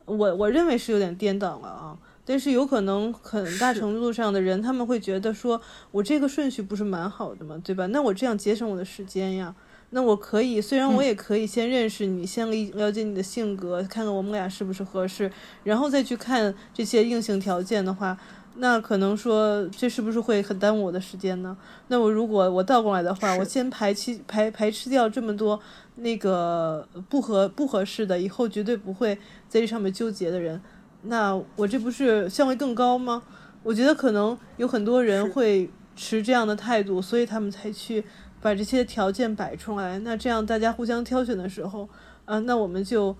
[0.05, 1.97] 我我认为是有点颠倒了啊。
[2.23, 5.59] 但是有可能很大程度上的人，他们会觉得说，
[5.89, 7.59] 我这个顺序不是蛮好的嘛？
[7.63, 7.87] 对吧？
[7.87, 9.53] 那我这样节省我的时间呀。
[9.89, 15.29] 那我可以，虽然我也可以先认识你，先了了解你的性格，看看我们俩是不是合适，
[15.63, 18.17] 然后再去看这些硬性条件的话，
[18.55, 21.57] 那可能说这是不是会很耽误我的时间呢？
[21.89, 25.59] 那我如果我倒过来的话，我先排期排排斥掉这么多
[26.01, 29.15] 那个不合不合适的，以后绝对不会
[29.47, 30.61] 在这上面纠结的人。
[31.03, 33.23] 那我这不是效率更高吗？
[33.63, 38.03] 我觉得可能有很多人会持这样的态度，所以他们才去
[38.41, 39.99] 把这些条件摆出来。
[39.99, 41.87] 那这样大家互相挑选的时候，
[42.25, 43.15] 啊，那我们就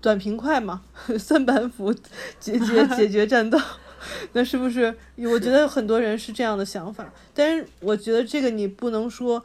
[0.00, 0.82] 短平快嘛，
[1.18, 1.92] 三板斧
[2.40, 3.58] 解决解决战斗。
[4.32, 4.94] 那是不是？
[5.16, 9.42] 我觉得很多人是这样的想法，但是我觉得这个你不能说，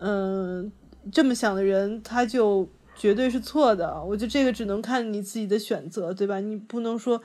[0.00, 0.72] 嗯，
[1.10, 2.68] 这么想的人他就。
[2.94, 6.38] 绝对是错的，我觉得这个只能看你自己的选择，对吧？
[6.38, 7.20] 你不能说，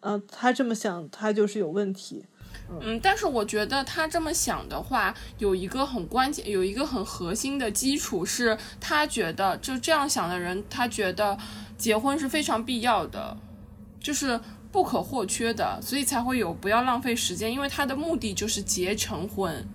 [0.00, 2.24] 呃，他这么想，他就是有问题。
[2.80, 11.36] 嗯，但是我觉得他这么想的话，有一个很关键，有一个很核心的基础是，他觉得就这样想的人，他觉得
[11.76, 13.36] 结婚是非常必要的，
[14.00, 14.40] 就是
[14.72, 19.68] 不可或缺的，所以才会有不要浪费时间，因为他的目的就是结成婚。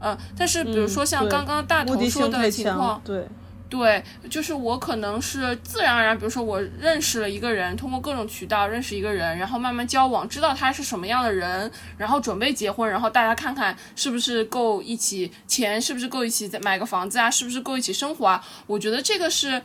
[0.00, 3.26] 嗯，但是比如说像刚刚大头说的情况，对。
[3.70, 18.42] 对，就是我可能是自然而然，比如说我认识了一个人，通过各种渠道认识一个人，然后慢慢交往，知道他是什么样的人，然后准备结婚，然后大家看看是不是够一起，钱是不是够一起再买个房子啊，是不是够一起生活啊？
[18.66, 19.60] 我觉得这个是，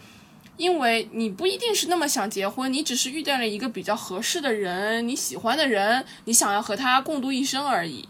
[0.57, 8.05] 因为你不一定是那么想结婚，你只是遇到了一个比较合适的人，你喜欢的人，你想要和他共度一生而已，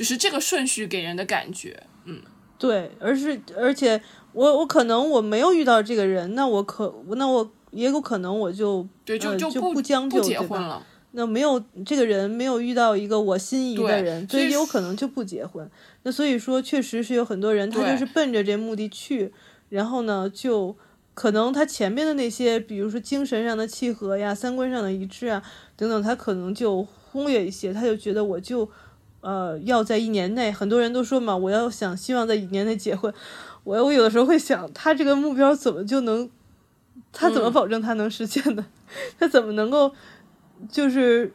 [0.00, 2.22] 就是这个顺序给人的感觉，嗯，
[2.58, 4.00] 对，而是而且。
[4.32, 10.86] 我我可能我没有遇到这个人，那我可那我也有可能我就对就就不将就结婚了。
[11.10, 15.68] 那没有这个人没有遇到一个我心仪的人，所以有可能就不结婚。
[16.04, 19.32] 那所以说，确实是有很多人他就是奔着这目的去，
[19.68, 20.76] 然后呢，就
[21.12, 25.42] 可能他前面的那些，比如说精神上的契合呀、三观上的一致啊
[25.74, 28.70] 等等，他可能就忽略一些，他就觉得我就
[29.20, 33.12] 呃要在一年内，很多人都说嘛，我要想希望在一年内结婚。
[33.64, 36.28] 我我有的时候会想，他这个目标怎么就能，
[37.12, 38.64] 他怎么保证他能实现的？
[39.18, 39.92] 他怎么能够
[40.70, 41.32] 就是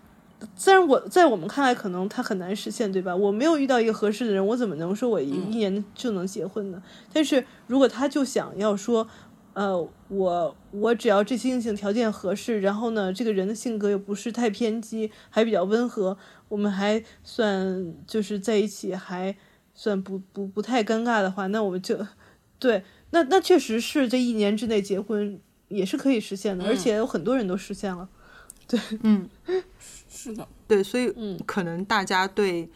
[0.56, 3.16] 虽然我在我们看来可能他很难实现，对吧？
[3.16, 6.82] 我没有遇到一个合适的人，我怎么能说我一一年就能结婚呢？
[7.14, 9.08] 但是如果他就想要说，
[9.56, 16.18] 呃，我我只要这些硬性条件合适，然后呢，这个人的性格又不是太偏激，还比较温和，
[16.50, 19.34] 我们还算就是在一起还
[19.74, 22.06] 算不不不太尴尬的话，那我们就
[22.60, 25.40] 对，那那确实是这一年之内结婚
[25.70, 28.10] 也是可以实现的，而且有很多人都实现了。
[28.68, 29.30] 对，嗯，
[30.10, 32.70] 是的，对，所以嗯可能大家对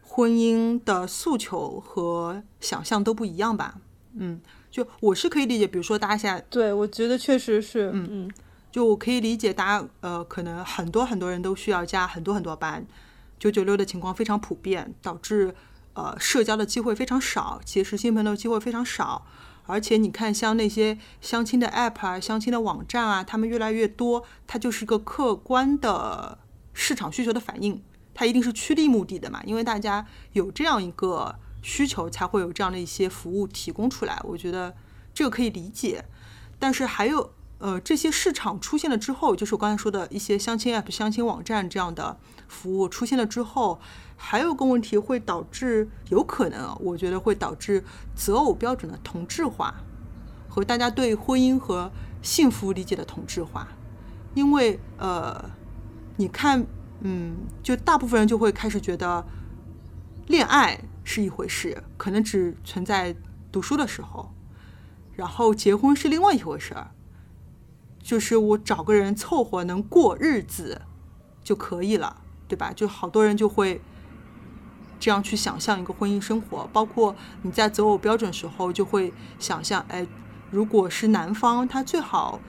[0.00, 3.78] 婚姻的诉求和想象都不一样吧。
[4.16, 4.40] 嗯，
[4.74, 8.30] 就我是可以理解，比如说大家现在对，我觉得确实是，嗯嗯
[8.72, 12.84] 就我可以理解大家呃，可能很多很多人都需要加很多很多班，
[13.38, 15.54] 九九六的情况非常普遍，导致
[15.92, 19.24] 呃社交的机会非常少，结识新朋友的机会非常少。
[19.66, 26.36] 而且你看，像那些相亲的 app 啊、相亲的网站啊，他们越来越多，它就是一个客观的
[26.72, 27.80] 市场需求的反应，
[28.12, 34.20] 它一定是趋利目的的嘛，因为大家有这样一个需求，才会有这样的一些服务提供出来。
[34.22, 34.74] 我觉得
[35.14, 36.04] 这个可以理解，
[36.58, 43.80] 但是还有呃，这些市场出现了之后，就是我刚才说的一些相亲 app、相亲网站这样的服务出现了之后，
[44.16, 47.82] 还有个问题会导致，有可能我觉得会导致
[48.14, 49.74] 择偶标准的同质化，
[50.48, 53.66] 和大家对婚姻和幸福理解的同质化，
[54.34, 55.50] 因为呃，
[56.16, 56.66] 你看，
[57.00, 59.24] 嗯，就大部分人就会开始觉得，
[60.26, 63.14] 恋爱是一回事，可能只存在
[63.52, 64.32] 读书的时候，
[65.14, 66.90] 然后结婚是另外一回事儿。
[68.02, 70.82] 就是我找个人凑合能过日子
[71.42, 72.70] 就可以了，对吧？
[72.74, 73.80] 就好多人就会
[75.00, 80.06] 这样去想象一个婚姻生活，包括你在择偶标准时候就会想象，哎，
[80.50, 82.40] 如果是男方，他最好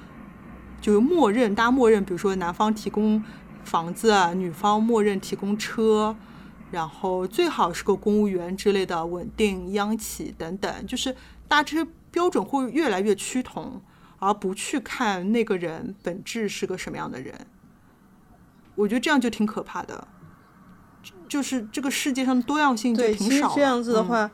[0.81, 3.23] 就是默认，大家默认，比如说男方提供
[3.63, 6.17] 房子，女方默认提供车，
[6.71, 11.15] 然后最好是个公务员之类的稳定央企等等，就是
[11.47, 13.81] 大家这些标准会越来越趋同。
[14.17, 17.35] 而不去看那个人本质是个什么样的人，
[18.73, 20.07] 我觉得这样就挺可怕的。
[21.27, 24.31] 就是这个世界上的多样性就，挺少这样子的嗯话，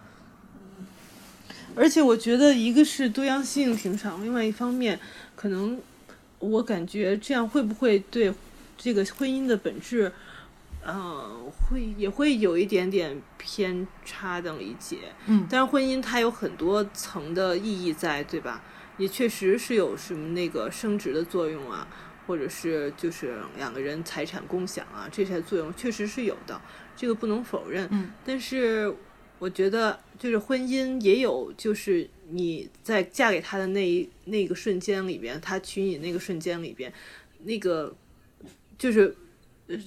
[1.76, 4.98] 而且我觉得一个是多样性挺少，另外一方面，
[5.36, 5.82] 可能
[6.38, 8.32] 我感觉这样会不会对
[8.78, 10.14] 这个婚姻的本质，
[10.84, 14.98] 呃，会也会有一点点偏差的理解。
[15.28, 18.64] 嗯但是婚姻它有很多层的意义在，对吧？
[18.98, 21.88] 也确实是有什么那个升值的作用啊，
[22.28, 26.62] 或者是就是两个人财产共享啊，这些作用确实是有的，
[26.96, 27.88] 这个不能否认。
[27.92, 28.94] 嗯，但是
[29.40, 36.94] 我觉得就是婚姻也有，就是你在嫁给他的那一那个瞬间里边，他娶你那个瞬间里边，
[37.44, 37.96] 那个
[38.78, 39.14] 就是呃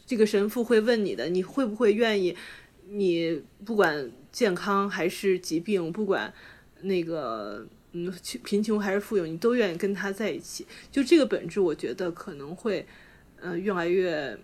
[0.06, 2.36] 这个神父会问你的，你会不会愿意？
[2.88, 6.32] 你不管健康还是疾病，不管
[6.82, 10.66] 那个嗯贫穷还是富有，你都愿意跟他在一起。
[10.90, 12.86] 就这个本质，我觉得可能会
[13.40, 14.38] 呃越来越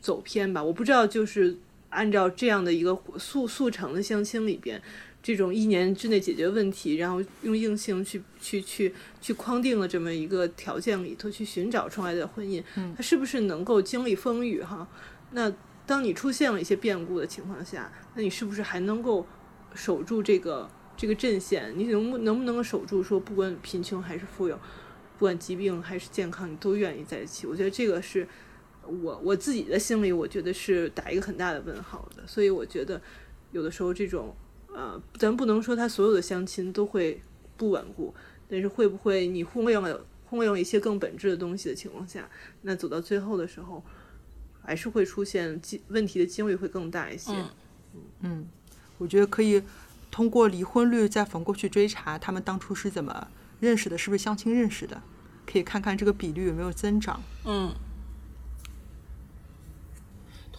[0.00, 0.62] 走偏吧。
[0.62, 1.56] 我不知道，就是
[1.90, 4.80] 按照这样的一个速速成的相亲里边。
[5.24, 12.62] 这种一年之内解决问题，然后用硬性去去去去框定了这么一个条件里头去寻找出来的婚姻，
[12.94, 14.86] 它是不是能够经历风雨哈？
[15.30, 15.50] 那
[15.86, 19.26] 当你出现了一些变故的情况下，那你是不是还能够
[19.74, 21.72] 守住这个这个阵线？
[21.74, 24.56] 你能不能不能够守住说，不管贫穷还是富有，
[25.18, 27.46] 不管疾病还是健康，你都愿意在一起？
[27.46, 28.28] 我觉得这个是
[28.82, 32.26] 我我自己的心里，我觉得是打一个很大的问号的。
[32.26, 33.00] 所以我觉得
[33.52, 34.36] 有的时候这种
[34.74, 37.22] 呃，咱不能说他所有的相亲都会
[37.56, 38.12] 不稳固，
[38.48, 42.28] 但是会不会你忽略了忽略了一些更本质的东西的情况下，
[42.62, 43.82] 那走到最后的时候，
[44.60, 47.32] 还是会出现几问题的几率会更大一些。
[48.20, 48.46] 嗯
[48.98, 49.62] 我觉得可以
[50.10, 53.28] 通过离婚率再反过去追查他们当初是怎么
[53.60, 55.00] 认识的，是不是相亲认识的，
[55.46, 57.20] 可以看看这个比率有没有增长。
[57.44, 57.72] 嗯，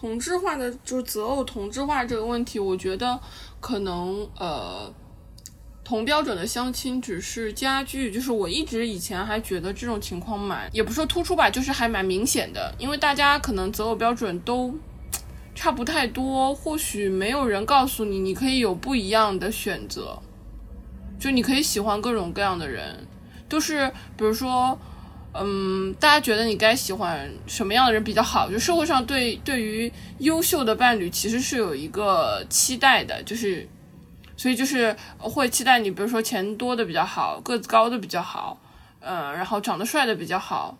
[0.06, 3.18] 同质化的就是择偶同质化这个问题，我觉得
[3.58, 4.88] 可能呃，
[5.82, 14.72] 同标准的相亲只是加剧，就是我一直以前还觉得这种情况蛮，也不说突出吧，就是还蛮明显的，因为大家可能择偶标准都
[15.56, 20.16] 差不太多，或许没有人告诉你，你可以有不一样的选择，
[21.18, 23.04] 就你可以喜欢各种各样的人，
[23.48, 24.78] 都是比如说。
[25.40, 28.50] 嗯，大家觉得你该喜欢什么样的人比较好？
[28.50, 33.68] 就社会上对对于优秀的伴侣其实是有一个期待的，就是
[34.36, 38.60] 所以就是会期待你，比如说钱多的比较好，个子高的比较好，
[39.00, 40.76] 嗯，然后长得帅的比较好，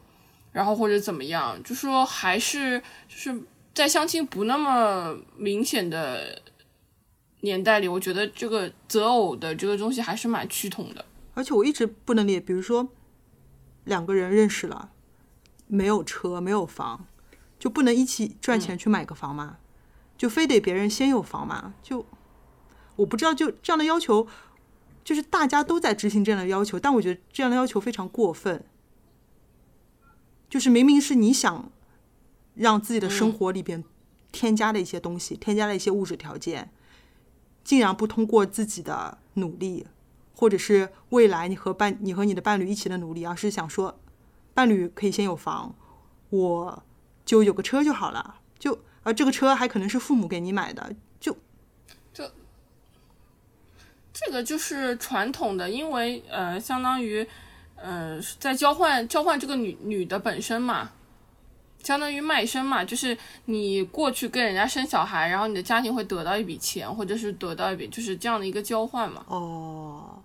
[0.52, 3.40] 然后或者怎么样，就说还是就是
[3.74, 6.40] 在相亲不那么明显的
[7.40, 11.04] 年代里，我觉得这个择偶的这个东西还是蛮趋同的。
[11.34, 12.88] 而且我一直不能理解，比如说
[13.86, 14.90] 两个人认识了，
[15.66, 17.06] 没有车没有房，
[17.58, 19.56] 就不能一起赚钱去买个房吗？
[20.18, 21.74] 就非得别人先有房吗？
[21.82, 22.04] 就
[22.96, 24.26] 我不知道，就这样的要求，
[25.04, 28.64] 就是大家都在执行这样的要求，但我觉得这样的要求非常过分。
[30.48, 31.70] 就是明明是你想
[32.54, 33.84] 让自己的生活里边
[34.32, 36.70] 添加的一些东西，添加了一些物质条件，
[37.62, 39.86] 竟然不通过自己的努力，
[40.36, 43.98] 或者是未来你和伴你和你的伴侣一起的努力，而是想说，
[44.52, 45.74] 伴侣可以先有房，
[46.30, 46.82] 我
[47.24, 51.36] 就有个车就好了，就而这个车还可能是父母给你买的，就
[54.12, 57.26] 这个就是传统的，因为呃，相当于
[57.74, 60.90] 呃，在交换交换这个女女的本身嘛，
[61.82, 69.22] 相当于卖身嘛，就是你过去跟人家生小孩，然后你的家庭会得到一笔钱，或者是得到一笔，就是这样的一个交换嘛。
[69.28, 70.22] 哦，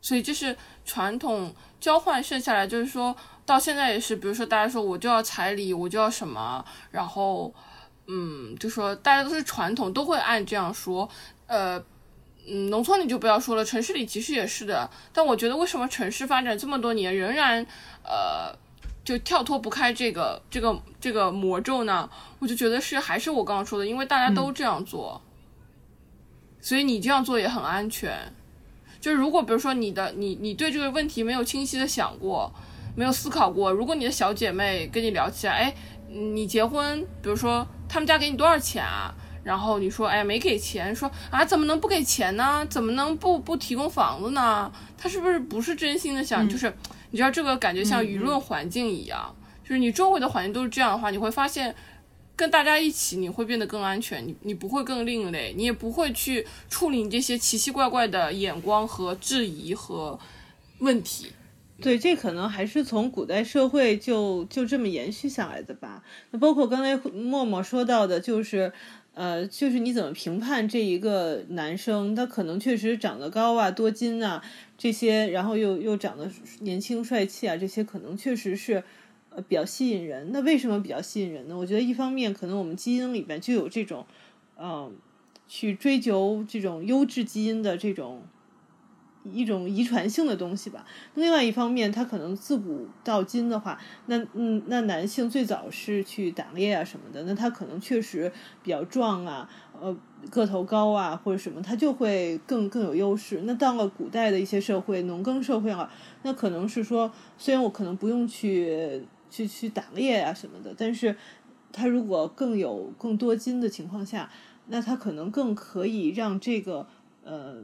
[0.00, 7.54] 所以这是传统交换剩下来，就是说到现在也是，比如说大家说我就要彩礼，我就要什么，然后
[8.06, 11.08] 嗯，就说大家都是传统，都会按这样说，
[11.46, 11.82] 呃。
[12.48, 14.90] 嗯，农村你就不要说了，城市里其实也是的。
[15.12, 17.64] 但我觉得，为什么城市发展这么多年，仍然
[18.02, 18.58] 呃
[19.04, 22.08] 就跳脱不开这个这个这个魔咒呢？
[22.38, 25.20] 我就觉得是还是我刚刚说的，因为大家都这样做，
[26.62, 28.32] 所以你这样做也很安全。
[29.00, 32.52] 就是如果比如说你的你你对这个问题没有清晰的想过，
[32.94, 35.74] 没有思考过，如果你的小姐妹跟你聊起来，哎，
[36.08, 39.14] 你结婚，比如说他们家给你多少钱啊？
[39.42, 42.64] 然后你说，哎，没给钱，说啊，怎么能不给钱呢？
[42.68, 44.70] 怎么能不不提供房子呢？
[44.98, 46.46] 他是不是不是真心的想？
[46.46, 46.70] 就是
[47.10, 49.34] 你知道这个感觉像舆论环境一样，
[49.64, 51.74] 就是你周围的环境都是这样的话，你会发现
[52.40, 60.18] 跟大家一起你会变得更安全，你你不会更另类，你也不会去处理这些奇奇怪怪的眼光和质疑和
[60.78, 61.26] 问题。
[61.82, 66.02] 对，这可能还是从古代社会就就这么延续下来的吧。
[66.30, 68.72] 那包括刚才默默说到的，就是。
[69.12, 72.14] 呃，就是你怎么评判这一个男生？
[72.14, 74.40] 他可能确实长得高啊、多金啊
[74.78, 76.30] 这些，然后又又长得
[76.60, 78.82] 年轻帅气啊，这些可能确实是
[79.34, 80.30] 呃比较吸引人。
[80.32, 81.56] 那为什么比较吸引人呢？
[81.56, 84.06] 我觉得一方面可能我们基因里边就有这种，
[84.58, 84.92] 嗯，
[85.48, 88.22] 去追求这种优质基因的这种。
[89.22, 90.86] 一种遗传性的东西吧。
[91.14, 99.46] 另外一方面，他可能自古到今的话，那嗯，那男性最早是去打猎啊什么的，那他可能确实比较壮啊，
[99.78, 99.94] 呃，
[100.30, 103.42] 个头高啊或者什么，他就会更更有优势。
[103.44, 111.16] 那到了古代的一些社会，农耕社会啊，那可能是说，虽然我可能不用去去去打猎啊什么的，但是
[111.72, 114.30] 他如果更有更多金的情况下，
[114.66, 116.86] 那他可能更可以让这个
[117.24, 117.62] 呃。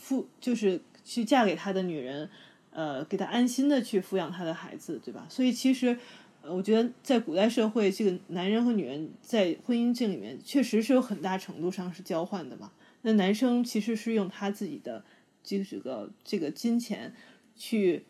[0.00, 2.30] 父就是去嫁给他的女人，
[2.70, 5.26] 呃，给他安心的去抚养他的孩子，对吧？
[5.28, 5.98] 所以其实，
[6.42, 12.70] 我觉得在古代社会，这个男人和女人在婚姻这里面，确实是有很大程度上是交换的嘛。
[13.02, 15.04] 那男生其实是用他自己的
[15.42, 17.12] 这个这个金钱
[17.56, 18.04] 去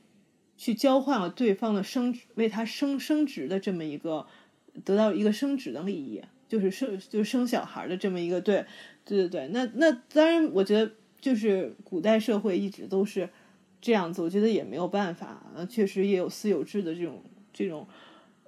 [0.58, 4.26] 去交换了对方的升职为他升升职的这么一个
[4.84, 8.66] 得到一个升职的利益，就是生就是生小孩的这么一个对
[9.06, 9.48] 对对对。
[9.48, 10.92] 那那当然，我觉得。
[11.20, 13.28] 就是古代社会一直都是
[13.80, 17.20] 这样子，我觉得也没有办法，确实也有私有制的这种
[17.52, 17.84] 这种，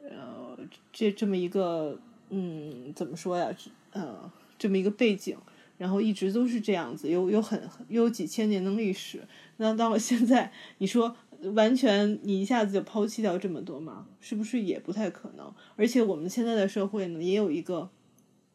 [0.00, 0.56] 呃，
[0.92, 3.52] 这这么一个，嗯，怎么说呀？
[3.90, 5.36] 呃，这么一个背景，
[5.78, 9.22] 然后一直都是这样子，有有很有几千年的历史。
[9.56, 11.16] 那到了现在，你说
[11.54, 14.08] 完全你一下子就抛弃掉这么多吗？
[14.20, 15.52] 是不是也不太可能？
[15.76, 17.90] 而且我们现在的社会呢，也有一个，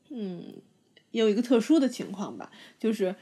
[0.10, 0.56] 嗯，
[1.12, 3.16] 也有一个特殊的情况吧，就是。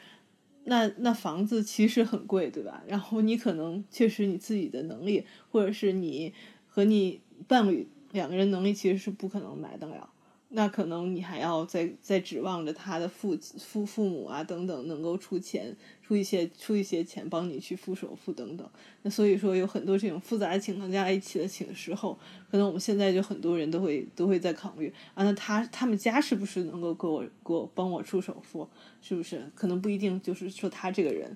[0.66, 2.82] 那那房子其实很贵，对吧？
[2.88, 6.34] 然后你可能确实你自己的能力，或者是你
[6.70, 10.13] 和你伴侣两个人能力其实是不可能买得了。
[10.56, 18.70] 那可能你还要再再指望着他的父父父母啊等等能够出钱出一些出一些钱帮你去付首付等等。
[19.02, 22.18] 那所以说有很多这种复杂的情况加在一起的请时候，
[22.52, 28.70] 可能我们现在就很多人都会都会在考虑啊，那他他们家是不是能够给我给我帮我出首付？
[29.02, 29.52] 是不是？
[29.56, 31.36] 可能不一定就是说他这个人。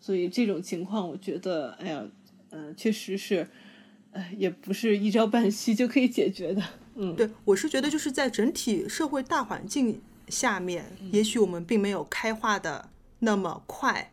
[0.00, 2.04] 所以这种情况，我觉得，哎呀，
[2.50, 3.46] 嗯，确实是，
[4.10, 6.60] 呃，也不是一朝半夕就可以解决的。
[6.94, 12.90] 嗯，对，我是觉得就是在整体社会大环境下面，也许我们并没有开化的
[13.20, 14.12] 那么快，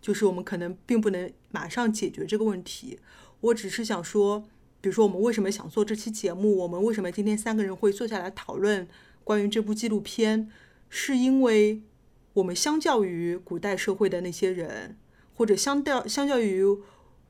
[0.00, 2.98] 就是我们可能并不能马上解决这个问题。
[3.40, 4.44] 我只是想说，
[4.80, 8.86] 比如说我们为什么想做这期节目，我们为什么今天三个人会坐下来讨论
[9.24, 10.50] 关于这部纪录片，
[10.88, 11.82] 是因为
[12.34, 14.96] 我们相较于古代社会的那些人，
[15.34, 16.64] 或者相较相较于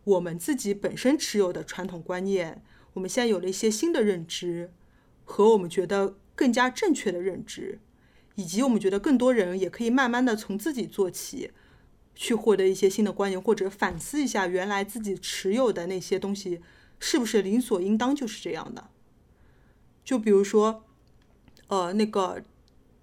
[0.04, 2.62] 我们自己本身持有的传统观念，
[2.94, 4.70] 我们现在有了一些新的认知，
[5.24, 7.78] 和我们觉得更加正确的认知，
[8.34, 11.50] 以及我们觉得更多人也可以慢慢的从自己做起。
[12.12, 16.60] 去获得一些新的观念，或者反思一下原来自己持有的那些东西
[16.98, 18.90] 是不是理所应当就是这样的。
[20.04, 20.84] 就比如说，
[21.68, 22.42] 呃，那个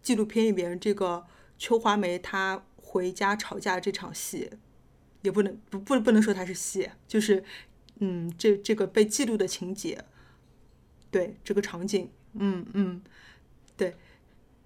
[0.04, 1.26] 纪录片里边这个
[1.58, 4.52] 邱华梅她回家吵架这场戏，
[5.24, 7.44] 也不能不不不能说它是戏，就是
[8.00, 10.06] 嗯，这这个被记录的情节，
[11.10, 13.02] 对这个场景，嗯嗯，
[13.76, 13.96] 对，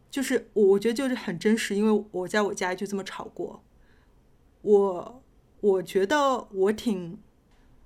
[0.10, 3.64] 就是我我觉得就是很真实，因为我在我家就这么吵过。
[4.62, 5.24] 我
[5.62, 7.18] 我觉得我挺，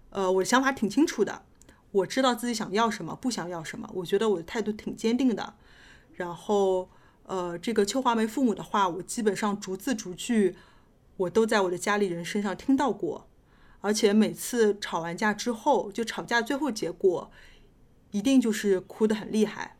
[0.10, 1.44] 呃，我的想法挺清楚的，
[1.92, 3.90] 我知道自己想要什么，不想要什么。
[3.94, 5.56] 我觉得我的态度挺坚定的。
[6.14, 6.90] 然后，
[7.24, 10.56] 呃，这个邱华梅父母的话，我基本上逐字逐句，
[11.18, 13.28] 我都在我的家里人身上听到过。
[13.86, 17.30] 而且每次吵完架之后，就吵架最后结果，
[18.10, 19.78] 一定就是哭得很厉害。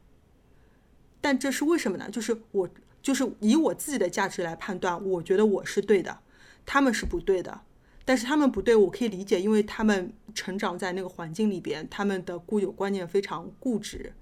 [1.20, 2.08] 但这是为什么呢？
[2.12, 2.70] 就是我
[3.02, 6.20] 就是以我自己的价值来判断，我觉得我是对的。
[6.68, 7.62] 他们是不对的，
[8.06, 14.14] 但是他们不对，我可以理解，因为他们成长在那个环境里边，他们的固有观念非常固执，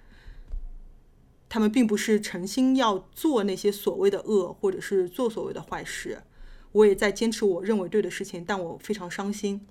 [1.50, 6.24] 他们并不是诚心要做那些所谓的恶，或者是做所谓的坏事。
[6.72, 9.68] 我也在坚持我认为对的事情，但我非常伤心。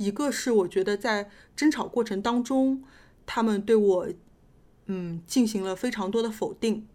[0.00, 2.82] 一个是我觉得在争吵过程当中，
[3.26, 4.08] 他们对我，
[4.86, 6.86] 嗯，进行了非常多的否定，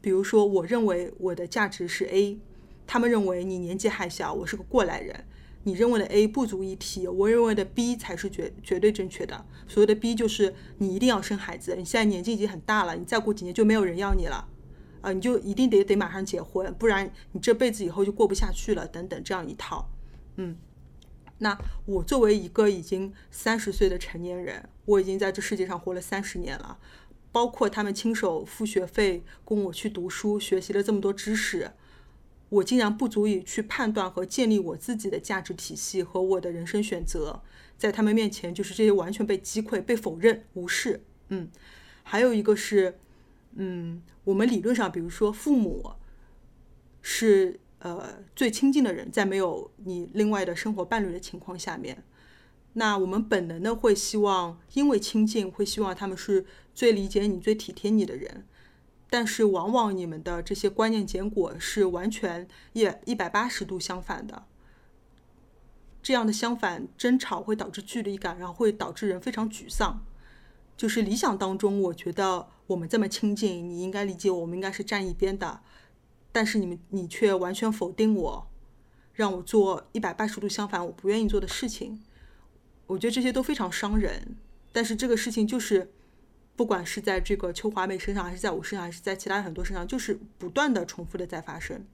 [0.00, 2.40] 比如说，我认为我的价值是 A。
[2.88, 5.24] 他们认为你年纪还小，我是个过来人。
[5.62, 9.46] 你认为的 A 不足一提，我认为的 B 才是绝绝对正确的。
[9.68, 14.48] 所谓的 B 就是你一定要生孩子，你现在年纪已经很大了，你再过几年就没有人要你了，
[15.02, 18.88] 啊，你就一定得得马上结婚，不然你这辈子以后就过不下去了。
[18.88, 19.88] 等等这样一套，
[20.34, 20.56] 嗯，
[21.42, 26.78] 那我作为一个已经三十岁的成年人，我已经在这世界上活了三十年了，
[27.32, 31.72] 包括他们亲手付学费供我去读书，学习了这么多知识。
[32.50, 37.42] 我竟然不足以去判断和建立我自己的价值体系和我的人生选择，
[37.78, 41.04] 在他们面前就是这些完全被击溃、被否认、无视。
[41.28, 41.48] 嗯，
[42.02, 42.98] 还有一个是，
[43.54, 45.92] 嗯，我们理论上，比如说父母
[47.00, 52.02] 是呃最亲近的人，在没有你另外的生活伴侣的情况下面，
[52.74, 58.46] 那我们本能的会希望，因为亲近，会希望他们是最理解你、最体贴你的人。
[59.12, 64.44] 但是往往你们的这些观念结果是完全一一百八十度相反的。
[66.00, 70.04] 这样的相反争吵会导致距离感，然后会导致人非常沮丧。
[70.76, 75.60] 就是理想当中，我觉得我们这么亲近，你应该理解我们应该是站一边的。
[76.32, 78.50] 但是你们你却完全否定我，
[79.12, 82.02] 让我做一百八十度相反我不愿意做的事情。
[82.86, 84.36] 我觉得这些都非常伤人。
[84.72, 85.92] 但是这个事情就是。
[86.56, 91.86] 不管是在这个邱华美身上，还是在我身上，还是在其他很多身上，就是不断的重复的在发生。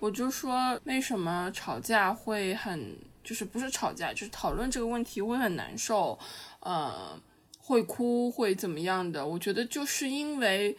[0.00, 6.18] 我就说，为什么吵架会很，就是不是吵架，就是讨论这个问题会很难受，
[6.58, 7.16] 呃，
[7.60, 9.24] 会哭，会怎么样的？
[9.24, 10.76] 我觉得就是因为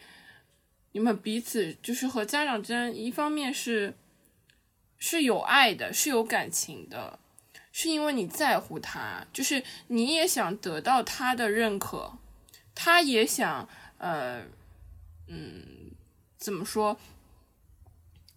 [0.92, 3.94] 你们彼此就是和家长之间，一方面是
[4.98, 7.18] 是有爱的，是有感情的，
[7.72, 12.18] 是因为你在乎他，就是你也想得到他的认可。
[12.74, 13.68] 他也想，
[13.98, 14.42] 呃，
[15.26, 15.90] 嗯，
[16.36, 16.96] 怎么说？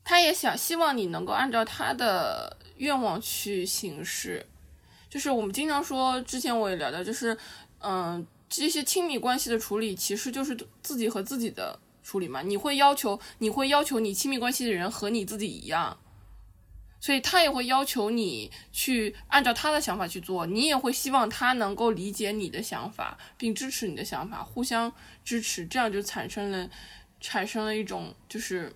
[0.04, 4.46] 他也想希望你能够按照他的愿望去行事。
[5.10, 7.38] 就是我们经常说，之前我也聊到，就是，
[7.80, 12.42] 嗯，这些亲密关系的处理，其实就是自己和自己的处理嘛。
[12.42, 15.98] 你会要求，你会要求你亲密关系的人和你自己一样。
[17.00, 24.94] 所以他也会要求你去按照他的想法去做，你也会希望他能够理解你的想法，并支持你的想法，互相
[25.24, 26.70] 支持，这样就产生了
[27.20, 28.72] 产生了一种就是，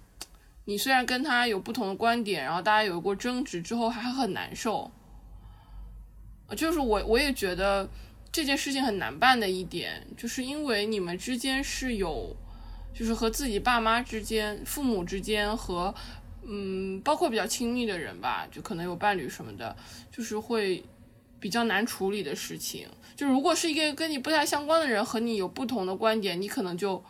[0.63, 4.89] 你虽然跟他有不同的观点，然后大家有过争执之后还很难受，
[6.57, 7.87] 就是我我也觉得
[8.31, 12.35] 这件事情很难办的一点，就是因为你们之间是有，
[12.95, 15.93] 就是和自己爸妈之间、父母之间和。
[16.47, 19.75] 嗯，包括比较亲密的人吧，就可能有伴侣什么的，
[20.11, 20.85] 就是会
[21.39, 22.87] 比较难处理的事情。
[23.15, 27.03] 就如果是一个跟你不太相关的人，和你有不同的观点，你可能就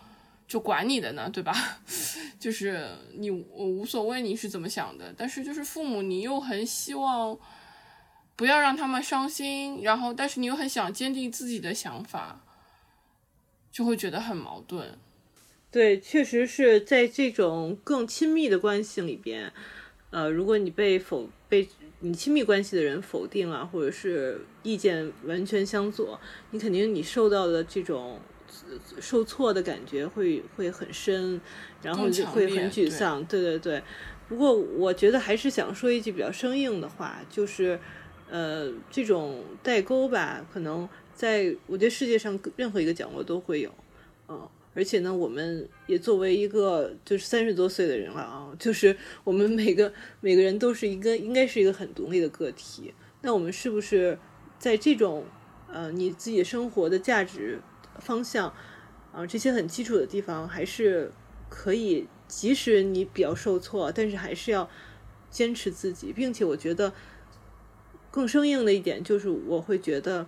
[0.47, 1.53] 就管你的呢，对吧？
[2.39, 7.37] 就是你我无所谓你是怎么想的，但是就是父母，你又很希望，
[8.37, 12.39] 不要让他们伤心，然后但是你又很想坚定自己的想法，
[13.69, 14.97] 就会觉得很矛盾。
[15.75, 19.51] 对，确实是在这种更亲密的关系里边，
[20.09, 21.67] 呃，如果你被否被
[21.99, 26.17] 你亲密关系的人否定啊，或者是意见完全相左，
[26.51, 28.21] 你肯定你受到的这种
[29.01, 31.41] 受挫的感觉会会很深，
[31.81, 33.21] 然后就会很沮丧。
[33.25, 33.83] 对对对。
[34.29, 37.77] 不过我觉得还是想说一句比较生硬的话，就是
[38.29, 43.69] 呃，这种代沟吧，可能在我觉得世界上任何一个角落都会有，
[44.29, 44.47] 嗯。
[44.75, 52.93] 而且呢，我们也作为一个就是三十多岁的人了啊，就是我们每个每个人都是一个应该是一个很独立的个体。
[53.21, 54.19] 那我们是不是
[54.59, 55.23] 在这种
[55.71, 57.61] 呃你自己生活的价值
[57.99, 58.53] 方向
[59.13, 61.11] 啊这些很基础的地方，还是
[61.47, 64.69] 可以，即使你比较受挫，但是还是要
[65.29, 66.93] 坚持自己，并且我觉得
[68.11, 70.27] 更生硬的一点就是，我会觉得。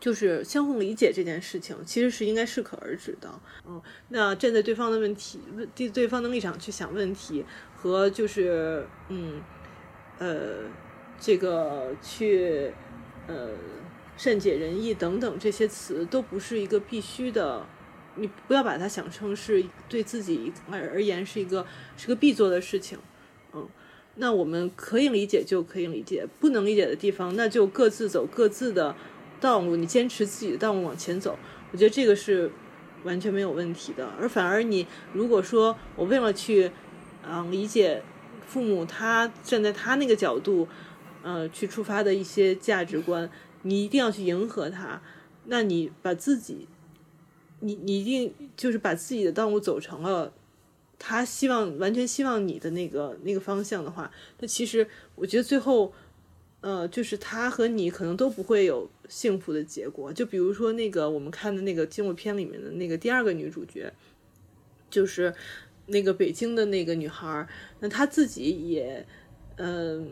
[0.00, 3.28] 就是相互理解这件事情，其实是应该适可而止的。
[3.66, 5.40] 嗯，那站在对方的问题、
[5.74, 7.44] 对对方的立场去想问题，
[7.74, 9.42] 和就是嗯
[10.18, 10.70] 呃
[11.18, 12.72] 这个去
[13.26, 13.50] 呃
[14.16, 17.66] 善解人意等等这些词，都不是一个必须的。
[18.14, 22.98] 你不要把它想成是对自己而而言是一个是个必做的事情。
[23.52, 23.68] 嗯，
[24.14, 28.94] 那我们可以理解就可以理解，不能理解的地方，那就各自走各自的。
[29.40, 31.38] 道路，你坚持自己的道路往前走，
[31.72, 32.50] 我觉得这个是
[33.04, 34.08] 完全没有问题的。
[34.18, 36.70] 而反而你如果说我为了去，
[37.28, 38.02] 嗯，理解
[38.46, 40.66] 父母他站在他那个角度，
[41.22, 43.30] 呃，去出发的一些价值观，
[43.62, 45.00] 你一定要去迎合他，
[45.44, 46.66] 那你把自己，
[47.60, 50.32] 你你一定就是把自己的道路走成了
[50.98, 54.10] 他希望完全希望你的那个那个方向的话，
[54.40, 55.92] 那其实我觉得最后。
[56.60, 60.12] 呃，就是他和你可能都不会有幸福的结果。
[60.12, 63.92] 就比如说那个我们看的那个纪录片里面的那个第二个女主角，
[64.90, 65.32] 就是
[65.86, 67.46] 那个北京的那个女孩。
[67.78, 69.06] 那她自己也，
[69.56, 70.10] 嗯，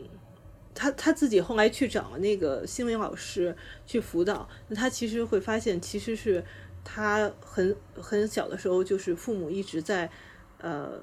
[0.73, 3.53] 她她自己后来去找那个心理老师
[3.85, 4.47] 去辅导。
[4.69, 6.41] 那她其实会发现，其实是
[6.83, 10.09] 她很很小的时候，就是父母一直在，
[10.59, 10.97] 呃。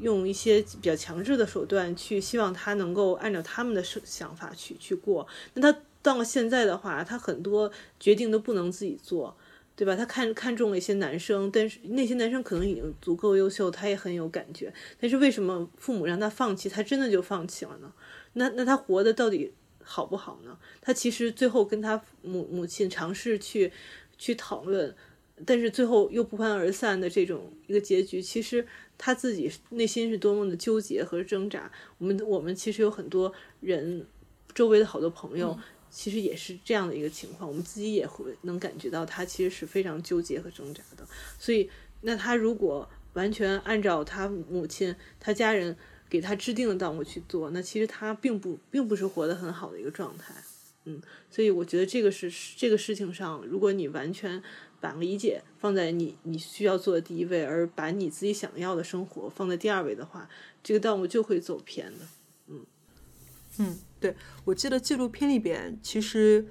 [0.00, 5.26] 用一些比较强制的手段去希望他能够按照他们的想法去去过。
[5.54, 9.36] 那他到了现在的话，他很多决定都不能自己做，
[9.76, 9.94] 对吧？
[9.94, 14.72] 他看看中了一些男生，但是那些男生可能已经足够优秀，他也很有感觉。
[14.98, 17.92] 但是为什么父母让他放弃，他真的就放弃了呢？
[18.34, 20.56] 那那他活的到底好不好呢？
[20.80, 23.70] 他其实最后跟他母母亲尝试去
[24.16, 24.94] 去讨论，
[25.46, 28.66] 但是最后又不欢而散的这种一个结局，其实。
[29.02, 31.72] 他自己内心是多么的纠结和挣扎。
[31.96, 34.06] 我们我们其实有很多人，
[34.54, 35.58] 周围的好多朋友，
[35.90, 37.48] 其实也是这样的一个情况。
[37.48, 41.06] 我们自己也会能感觉到他其实是非常纠结和挣扎的。
[41.38, 41.70] 所以，
[42.02, 45.74] 那他如果完全按照他母亲、他家人
[46.10, 50.34] 给他制定的道路去做，那其实他并不并不是活得很好的一个状态。
[50.84, 54.42] 嗯，所以我觉得这个是这个事情上，如果你完全。
[54.80, 60.28] 把理解放在你你需要做的第一位，而把你自己想要的生活放在第二位的话，
[60.62, 62.06] 这个道路就会走偏的。
[62.48, 62.66] 嗯
[63.58, 66.46] 嗯，对，我记得纪录片里边其实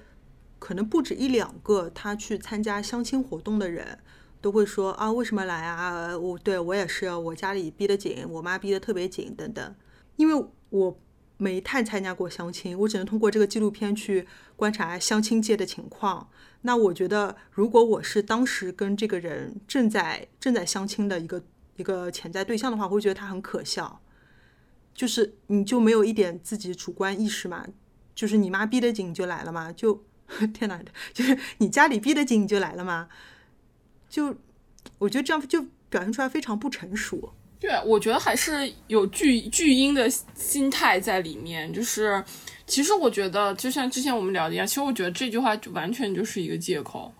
[0.58, 3.98] 可能不止一两个他去参加相亲活动的人
[4.40, 6.16] 都会说啊，为什么来啊？
[6.16, 9.74] 我对我也是，我家里逼得紧，我妈逼得特别紧等等。
[10.16, 10.98] 因为我
[11.40, 16.28] 没太参加过相亲，我只能通过这个纪录片去观察相亲界的情况。
[16.60, 21.42] 那我觉得，如果我是当时跟这个人正在正在相亲的一个
[21.76, 24.02] 一个潜在对象的话，我会觉得他很可笑。
[24.94, 27.66] 就是你就没有一点自己主观意识嘛？
[28.14, 29.72] 就是你妈逼得紧你就来了嘛？
[29.72, 30.04] 就
[30.52, 30.78] 天哪，
[31.14, 33.08] 就是你家里逼得紧你就来了嘛？
[34.10, 34.36] 就
[34.98, 37.32] 我觉得这样就表现出来非常不成熟。
[37.60, 42.24] 对，我觉得还是有巨巨婴的心态在里面，就是。
[42.66, 47.12] 其实我觉得，就像之前我们聊的一样，其实我觉得这句话就完全就是一个借口，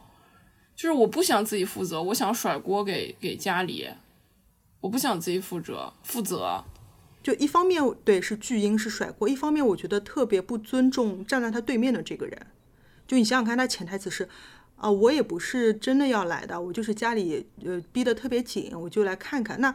[0.77, 3.89] 就是我不想自己负责，我想甩锅给给家里，
[4.81, 6.63] 我不想自己负责负责。
[7.21, 12.47] 就一方面对是巨婴是甩锅，一方面我觉得特别不尊重站在他对面的这个人。
[13.09, 14.29] 就你想想看，他潜台词是
[14.77, 19.61] 啊，我也不是真的要来的，我就是家里呃逼得特别紧，我就来看看。
[19.61, 19.75] 那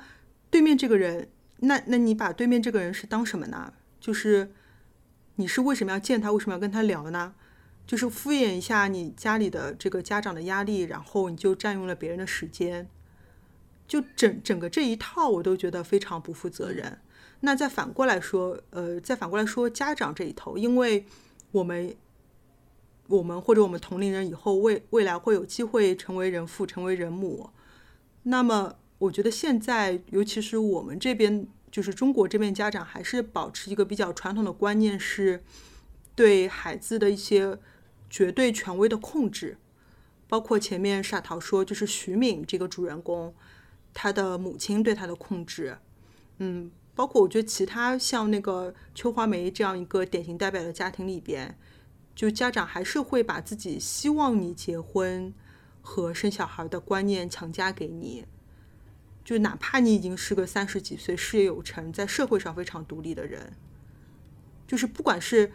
[0.50, 1.30] 对面这个人，
[1.60, 3.74] 那那你把对面这个人是当什么呢？
[4.00, 4.52] 就是。
[5.38, 6.32] 你是为什么要见他？
[6.32, 7.36] 为什么要跟他聊呢？
[7.86, 12.88] 就是敷衍一下你家里的这个家长的压力，然后你就占用了别人的时间，
[13.86, 17.00] 就整整个这一套我都觉得非常不负责任。
[17.42, 21.06] 那再反过来说，呃，再反过来说家长这一头，因为
[21.52, 21.94] 我们
[23.08, 27.50] 我们或者我们同龄人以后未未来会有机会成为人父，成为人母。
[28.24, 28.76] 那么，
[29.06, 35.44] 我觉得现在，尤其是我们这边，就是中国这边家长，还是保持一个比较传统的观念，是
[36.16, 37.58] 对孩子的一些
[38.10, 39.58] 绝对权威的控制。
[40.28, 43.34] 包括前面傻桃说，就是徐敏这个主人公，
[43.94, 45.78] 他的母亲对他的控制，
[46.40, 51.56] 嗯，包括我觉得其他像那个邱华梅这样一个典型代表的家庭里边，
[52.16, 55.32] 就家长还是会把自己希望你结婚
[55.82, 58.26] 和生小孩的观念强加给你，
[59.26, 63.52] 就哪怕你已经是个三十几岁、事业有成、在社会上非常独立的人，
[64.66, 65.52] 就是不管是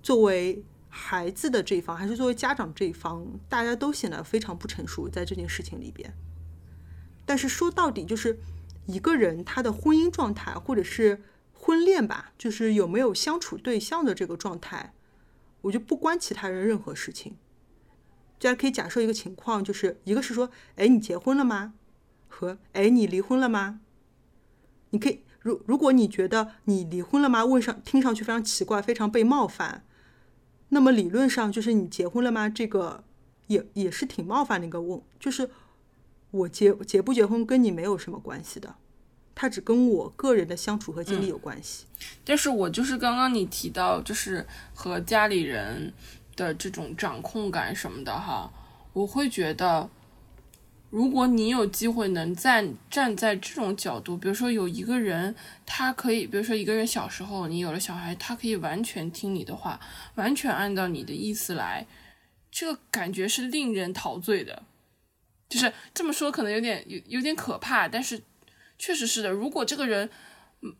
[0.00, 0.62] 作为。
[0.92, 6.12] 孩子的这一方，还是作为家长这一方，大家都显得非常不成熟，在这件事情里边。
[7.24, 8.40] 但是说到底，就是
[8.86, 11.22] 一个人他的婚姻状态，或者是
[11.52, 14.92] 婚恋吧，就是有没有相处对象的这个状态，
[15.60, 17.36] 我就不关其他人任何事情。
[18.40, 21.74] 大家可以假设一个情况，就是一个是说，哎，你结婚了吗？
[22.30, 23.80] 和哎，你离婚了吗？
[24.90, 27.44] 你可以，如如果你觉得你离婚了吗？
[27.44, 29.84] 问上听上去非常奇怪，非常被冒犯。
[30.70, 32.48] 那么理论上就是你结婚了吗？
[32.48, 33.04] 这个
[33.48, 35.50] 也也是挺冒犯的一个问，就是
[36.30, 38.74] 我结结不结婚跟你没有什么关系的，
[39.34, 41.86] 他只跟我个人的相处和经历有关系。
[42.24, 45.92] 但是我就是刚刚你提到，就是和家里人
[46.34, 48.50] 的这种掌控感什么的哈，
[48.94, 49.90] 我会觉得。
[50.90, 55.32] 如果你有机会能站站在这种角度，比如说有一个人，
[55.64, 59.78] 他可以，比如说一个人小时候你有了小孩，他可以完全听你的话，
[60.16, 61.86] 完全按照你的意思来，
[62.50, 64.64] 这个感觉是令人陶醉的。
[65.48, 68.20] 就是这么说可能有点有有点可怕，但是
[68.76, 69.30] 确实是的。
[69.30, 70.10] 如果这个人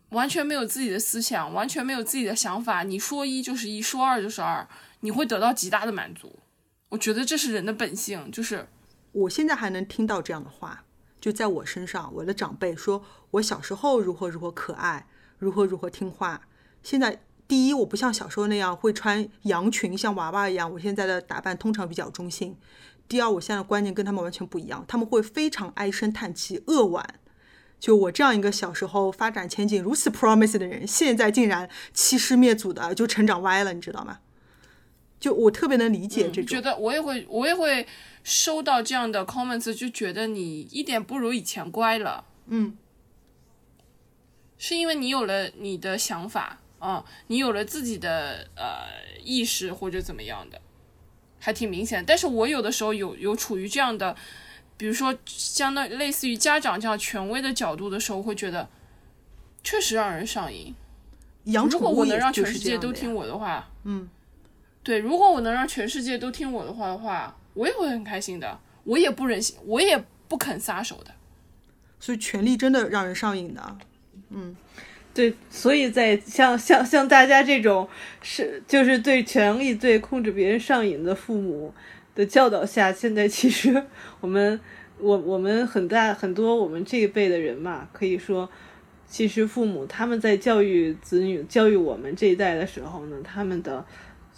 [0.08, 4.68] 完全没有自己的思想，完全没有自己的想法，你说一就是一，说二就是二，
[5.00, 6.40] 你会得到极大的满足。
[6.88, 8.66] 我觉得这是人的本性，就是。
[9.12, 10.84] 我现在还能听到这样的话，
[11.20, 15.06] 就在我身上，我的长辈说我小时候如何如何可爱，
[15.38, 16.42] 如何如何听话。
[16.82, 20.72] 现在第一，我不像小时候那样会穿羊裙，像娃娃一样。
[20.72, 22.56] 我现在的打扮通常比较中性。
[23.08, 27.04] 第二，我现在的观念跟他们完全不一样，他们会非常唉声叹气、扼腕。
[27.80, 34.20] 就我这样一个小时候发展前景如此 promise 的人，现在竟然欺师灭祖的就成长歪了，你知道吗？
[35.18, 36.46] 就我特别能理解这种。
[36.46, 37.86] 觉得我也会，我也会。
[38.22, 42.76] 收到这样的 comments 就觉得你一点不如以前乖了，嗯，
[44.58, 48.86] 是因为你有了你的想法啊，你有了自己的呃
[49.24, 50.60] 意识或者怎么样的，
[51.38, 52.04] 还挺明显。
[52.04, 54.14] 但是我有的时候有有处于这样的，
[54.76, 58.68] 比如说相当类似于家长这样权威的角度的时候，会觉得
[59.64, 60.74] 确实让人上瘾。
[61.44, 64.08] 如果我能让全世界都听我的话，嗯，
[64.82, 67.36] 对，如果我能让全世界都听我的话的话。
[67.54, 71.10] 我也会很开心的，我也不忍心，我也不肯撒手的，
[71.98, 73.76] 所以权力真的让人上瘾的，
[74.30, 74.56] 嗯，
[75.12, 77.88] 对，所以在像像像大家这种
[78.22, 81.74] 是就是对权力对控制别人上瘾的父母
[82.14, 83.84] 的教导下，现在其实
[84.20, 84.60] 我们
[84.98, 88.48] 我我们很大很多我们这一辈的人嘛，可以说，
[89.08, 93.84] 其实父母他们在教育子女、教育我们这一代的时候呢，他们的。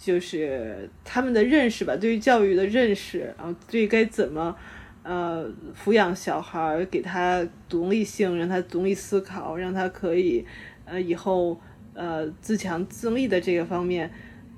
[0.05, 4.53] 就是他们的认识吧，对于教育的认识，然后对该怎么，
[5.01, 10.45] 呃，抚养小孩，给他独立性，让他独立思考，让他可以，
[10.83, 11.57] 呃，以后
[11.93, 14.11] 呃自强自立的这个方面，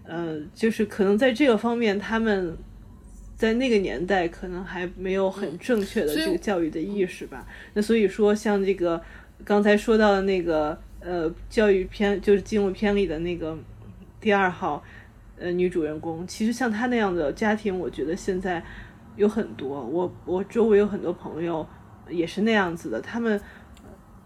[0.05, 2.57] 呃，就是可能在这个方面，他们
[3.35, 7.45] 在那个年代可能还没有很正确的这个教育的意识吧。
[7.75, 8.99] 那所以说，像这个
[9.43, 13.55] 刚才说到的那个呃教育片，就是纪录片里的那个
[14.19, 14.83] 第二号。
[15.37, 18.63] 呃，女主人公其实像她那样的家庭，我觉得现在
[19.17, 19.83] 有很多。
[19.85, 21.67] 我我周围有很多朋友
[22.09, 23.01] 也是那样子的。
[23.01, 23.39] 他们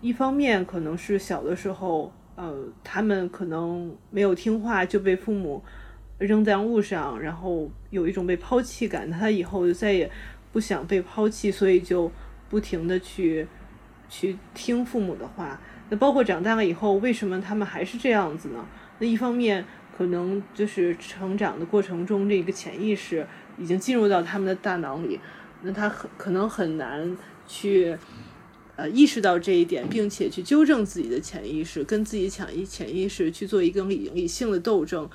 [0.01, 5.63] 一方面可能是小的时候，呃，他们可能没有听话就被父母
[6.19, 9.09] 扔在路上，然后有一种被抛弃感。
[9.09, 10.09] 他以后就再也
[10.51, 12.11] 不想被抛弃，所以就
[12.49, 13.47] 不停的去
[14.07, 15.59] 去听父母的话。
[15.89, 18.63] 那包括长大了以后，为什么他们还是这样子呢？
[18.99, 19.65] 那一方面。
[19.99, 23.27] 可能就是成长的过程中，这个潜意识
[23.57, 25.19] 已经进入到他们的大脑里，
[25.61, 27.97] 那他很可能很难去
[28.77, 35.09] 呃意识到这一点，并且去纠正自己的潜意识，跟自己潜意潜意识去做一个理理性的斗争。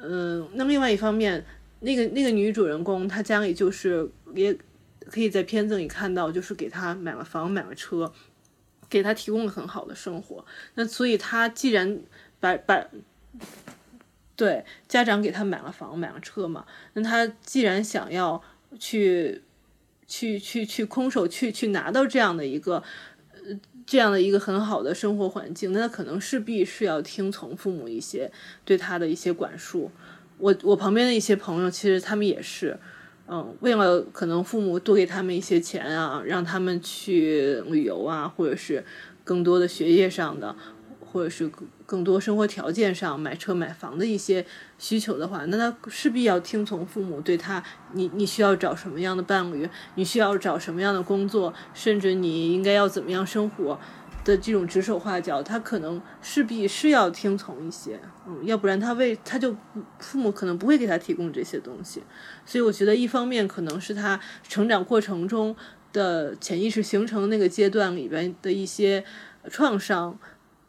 [0.00, 1.44] 嗯，那另外一方面，
[1.80, 4.56] 那个那个女主人公，她家里就是也
[5.10, 8.10] 可以在片子里看到，就是给她买了房，买了车，
[8.88, 10.42] 给她提供了很好的生活。
[10.76, 12.00] 那所以她既然
[12.40, 12.82] 把把
[14.42, 18.42] 对，家长给他买了房，买了车嘛，那他既然想要
[18.76, 19.40] 去，
[20.08, 22.82] 去去去空手去去拿到这样的一个，
[23.34, 28.32] 呃，这样的一个很好的生活环境，那他可能势必是要听从父母一些
[28.64, 29.92] 对他的一些管束。
[30.38, 32.76] 我我旁边的一些朋友，其实他们也是，
[33.28, 38.84] 嗯，为了可能父母多给他们一些钱啊，让他们去旅游啊，或者是
[39.22, 40.56] 更多的学业上的。
[41.12, 41.50] 或者是
[41.84, 44.44] 更多生活条件上买车买房的一些
[44.78, 53.78] 需求的话，那他势必要听从父母对他，你你需要找什么样的伴侣，你需要找什么样的工作，甚至你应该要怎么样生活
[54.24, 59.54] 的这种指手画脚，他可能势必是要听从一些，嗯，要不然他为他就
[59.98, 62.02] 父母可能不会给他提供这些东西，
[62.46, 65.54] 所以我觉得一方面可能是他成长过程中
[65.92, 69.04] 的潜意识形成那个阶段里边的一些
[69.50, 70.18] 创伤。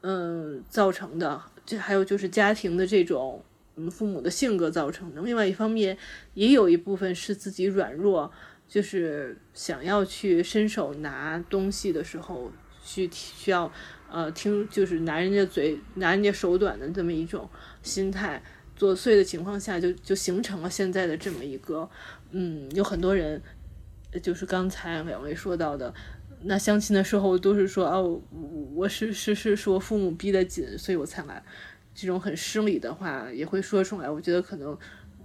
[0.06, 3.42] 嗯，造成的，这还有就是家庭的这种，
[3.78, 5.22] 嗯，父母的性格造成的。
[5.22, 5.98] 另外一方面，
[6.34, 8.30] 也有一部分是自己软弱，
[8.68, 12.52] 就是想要去伸手拿东西的时候，
[12.84, 13.72] 去需要，
[14.12, 17.50] 呃，听就是拿人家嘴、拿人家手短的这么一种
[17.82, 18.44] 心态
[18.76, 21.90] 作祟的情况下，就就形成了现在的这么一个，
[22.32, 23.42] 嗯，有很多人，
[24.22, 25.94] 就是刚才两位说到的。
[26.46, 28.22] 那相亲的时候都是说哦，
[28.74, 31.42] 我是是是是我父母逼得紧，所以我才来。
[31.96, 34.10] 这种很失礼的话也会说出来。
[34.10, 34.78] 我觉得可能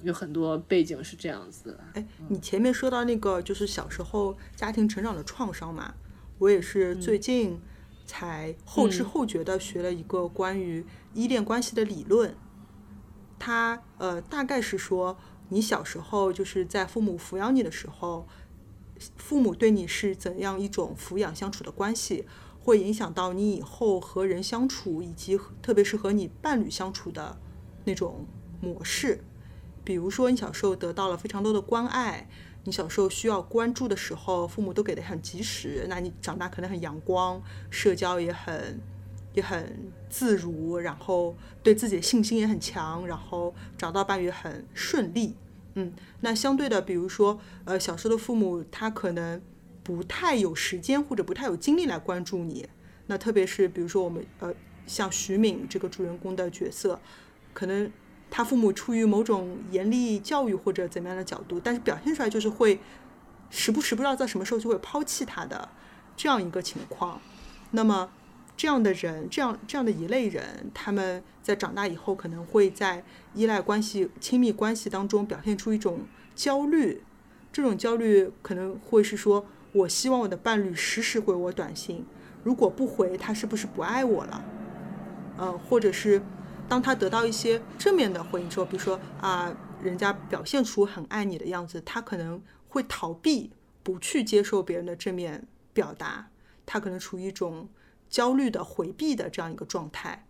[0.02, 1.80] 有很多背景是这样子的。
[1.94, 5.94] 哎，你前面说到那个就是小时候家庭成长的创伤嘛，
[6.38, 7.58] 我也是最近
[8.06, 12.34] 才后知后觉的学了一个关于依恋关系的理论。
[13.38, 18.26] 它呃大概是说，你小时候就是在父母抚养你的时候。
[19.16, 22.26] 父母对你是怎样一种抚养相处的关系，
[22.60, 27.38] 会影响到你以后和人相处，以及特别是和你伴侣相处的
[27.84, 28.26] 那种
[28.60, 29.24] 模式。
[29.84, 32.28] 比如说，你小时候得到了非常多的关爱，
[32.64, 38.78] 你小时候需要关注的时候，父母都给的很及时，那你长大可能很阳光，社交也很
[39.32, 45.34] 也很自如，然后对自己的信心也很强，然后找到伴侣很顺利。
[45.80, 49.40] 嗯，那相对的，比如说，呃，小时候的父母他可能
[49.84, 52.68] 不太有时间或者不太有精力来关注你。
[53.06, 54.52] 那特别是比如说我们，呃，
[54.88, 57.00] 像徐敏这个主人公的角色，
[57.54, 57.88] 可能
[58.28, 62.80] 他父母出于某种严厉教育或者怎么样的角度，但是表现出来就是会
[63.48, 65.68] 时不时不知道在什么时候就会抛弃他的
[66.16, 67.20] 这样一个情况。
[67.70, 68.10] 那么。
[68.58, 76.00] 这样的人，这样这样的一类人，他们在长大以后可能会在依赖关系、亲密关系当中表现出一种
[76.34, 77.04] 焦虑。
[77.52, 82.04] 这种焦虑可能会是说，我希望我的伴侣时时回我短信，
[82.42, 84.44] 如果不回，他是不是不爱我了？
[85.36, 86.20] 呃，或者是
[86.68, 93.52] 当他得到一些正面的回应之后，比如说啊，人家表现出很爱你的样子，他可能会逃避，
[93.84, 96.28] 不去接受别人的正面表达，
[96.66, 97.68] 他可能处于一种。
[98.08, 100.26] 焦虑的回避的这样一个状态，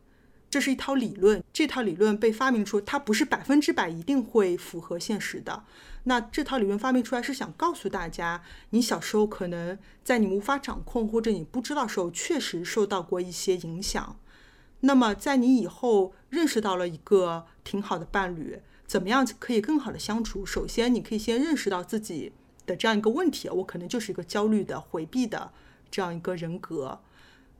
[0.51, 1.43] 这是一套理论。
[1.53, 5.64] 这套理论被发明出，它不是百分之百一定会符合现实的。
[6.05, 14.16] 那这套理论发明出来是想告诉大家，你小时候可能在你无法掌控或者你不知道时候，确实受到过一些影响。
[14.81, 20.47] 那么在你以后认识到了一个挺好的伴侣，怎么样可以更好的相处？
[20.47, 22.33] 首先，你可以先认识到自己
[22.64, 25.51] 的这样一个问题：我可能就是一个焦虑的回避的
[25.91, 27.01] 这样一个人格。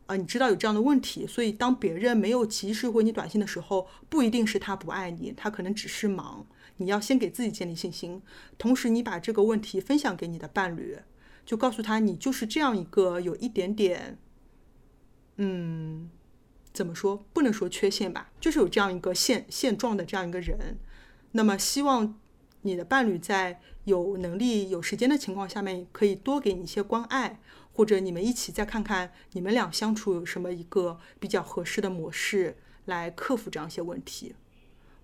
[0.09, 6.47] 啊，你知道有这样的问题，所以当别人没有及时回你短信的时候，不一定是他不爱你，他可能只是忙。
[6.79, 8.23] 你要先给自己建立信心，
[8.57, 10.97] 同时你把这个问题分享给你的伴侣，
[11.45, 14.17] 就告诉他你就是这样一个有一点点，
[15.37, 16.09] 嗯，
[16.73, 17.27] 怎么说？
[17.35, 20.79] 不能说缺陷吧，就是有这样一个现现状的这样一个人。
[21.33, 22.19] 那么希望
[22.63, 27.41] 你的伴侣在有能力、有时间的情况下面，可以多给你一些关爱。
[27.79, 32.57] 或者你们一起再看看，你们俩相处有什么一个比较合适的模式
[32.87, 34.35] 来克服这样一些问题？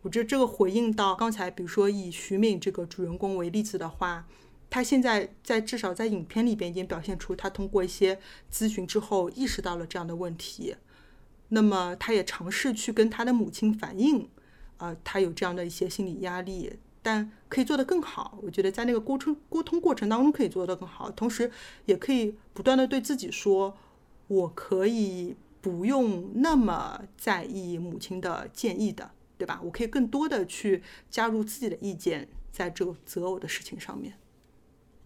[0.03, 4.27] 我觉得这个回应到刚才，比如说以徐敏这个主人公为例子的话，
[4.68, 8.18] 他现在在至少在影片里边已经表现出他通过一些
[8.53, 10.75] 咨询之后意识到了这样的问题，
[11.51, 14.29] 那么他也尝试去跟他的母亲反映，
[14.79, 16.72] 啊，他有这样的一些心理压力。
[17.05, 21.48] 但可以做得更好，我觉得在那个沟通沟通过程当中可以做得更好，同时
[21.84, 23.76] 也可以不断的对自己说，
[24.26, 29.61] 我可以不用那么在意母亲的建议的，对吧？
[29.62, 34.14] 我可以更多的去加入自己的意见在这个择偶的事情上面。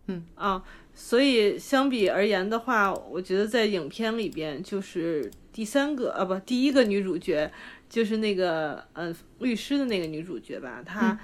[0.06, 5.30] 嗯啊，所以相比而言的话，我觉得在影片里边就是。
[5.50, 7.50] 第三个啊不第一个女主角
[7.88, 11.18] 就是那个呃律师的那个女主角吧，她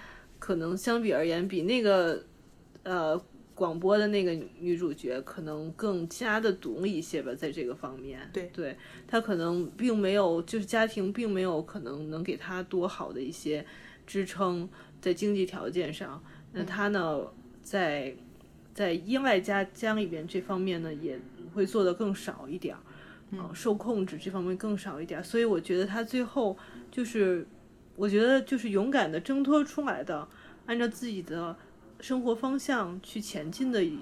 [0.45, 2.23] 可能相比而言比那个
[2.83, 3.19] 呃
[3.55, 4.31] 广播的那个
[4.61, 8.77] 女主角可能更加的独立一些吧，在这个方面，对对，
[9.09, 13.65] 她可能并没有就是家庭并没有可能能给她多好的一些
[14.07, 14.69] 支撑
[15.01, 16.23] 在经济条件上，
[16.53, 17.27] 那她呢
[17.63, 18.15] 在
[18.75, 21.19] 在依赖家家里边这方面呢也
[21.55, 22.81] 会做的更少一点儿。
[23.39, 26.57] 啊，受控制这方面更少一点，所以我觉得他最后
[26.93, 27.45] 就是，
[27.97, 30.29] 我觉得就是勇敢的挣脱出来的，
[30.67, 31.57] 按照自己的
[32.01, 33.99] 生活方向去前进的一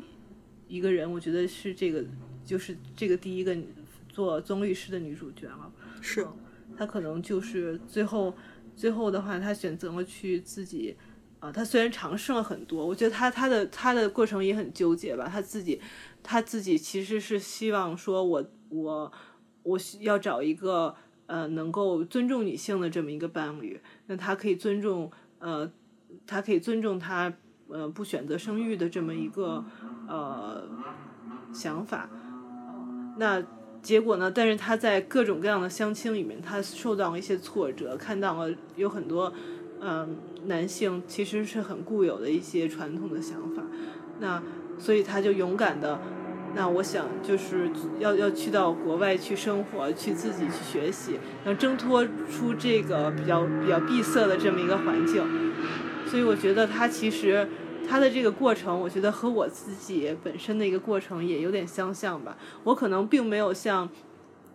[0.69, 2.05] 一个人，我觉得是这个，
[2.45, 3.57] 就是这个第一个
[4.09, 5.71] 做宗律师的女主角了。
[6.01, 6.27] 是，
[6.77, 8.35] 她可能就是最后，
[8.75, 10.97] 最后的话，她选择了去自己。
[11.41, 15.29] 啊，她虽然尝试了很多，我觉得她她的她的过程也很纠结吧。
[15.29, 15.81] 她自己，
[16.23, 19.13] 她自己其实是希望说我，我
[19.65, 20.95] 我需要找一个
[21.27, 25.71] 呃能够尊重女性的这么一个伴侣，那他可以尊重呃，
[26.27, 27.33] 他可以尊重她
[27.69, 29.65] 呃不选择生育的这么一个
[30.09, 30.69] 呃
[31.53, 32.09] 想法。
[33.19, 33.43] 那
[33.83, 34.31] 结果呢？
[34.31, 39.33] 但是他在各种各样的相亲里面，他受到了一些挫折，看到了有很多
[39.81, 43.63] 嗯、男性其实是很固有的一些传统的想法，
[44.21, 44.43] 那
[44.79, 46.01] 所以他就勇敢的。
[46.55, 55.25] 那我想就是要要去到国外去生活，去自己去学习，能挣脱出这个比较比较闭塞的这么一个环境。
[56.07, 57.49] 所以我觉得他其实
[57.89, 62.37] 他的这个过程，我觉得和我自己本身的一个过程也有点相像吧。
[62.65, 63.89] 我可能并没有像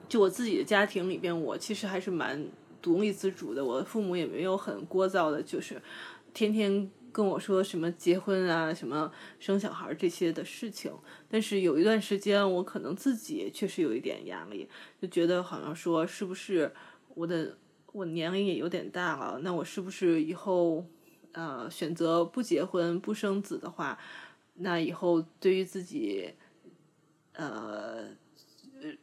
[0.08, 2.46] 就我自己的家庭里边，我其实还是蛮
[2.82, 3.66] 独立自主的。
[3.66, 5.82] 我的父母也没有很聒噪的，就是
[6.34, 6.90] 天天。
[7.18, 10.94] 跟我说什么结婚啊，什么生小孩这些的事情，
[11.28, 14.70] 但是有一段时间，我可能自己确实有一点压力，
[15.02, 16.72] 就觉得好像说是不是
[17.16, 17.58] 我的
[17.92, 20.86] 我年龄也有点大了，那我是不是以后
[21.32, 23.98] 呃选择不结婚不生子的话，
[24.54, 26.36] 那以后对于自己
[27.34, 28.10] 呃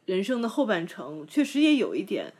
[0.05, 2.31] 人生的后半程，确实也有一点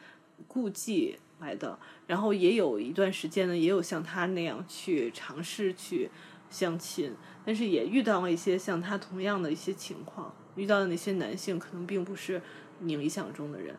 [0.48, 1.78] 顾忌来的。
[2.08, 6.10] 然后也有一段时间呢，也有像他那样去尝试去
[6.50, 7.14] 相亲，
[7.46, 12.42] 但是也遇到了一些像他同样的一些情况，遇到的那些男性可能并不是
[12.80, 13.76] 你理想中的人，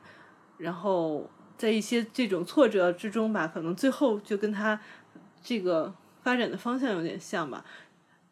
[0.59, 4.79] 然后在一些这种挫折之中吧，可能最后就跟他
[5.43, 7.65] 这个发展的方向有点像吧。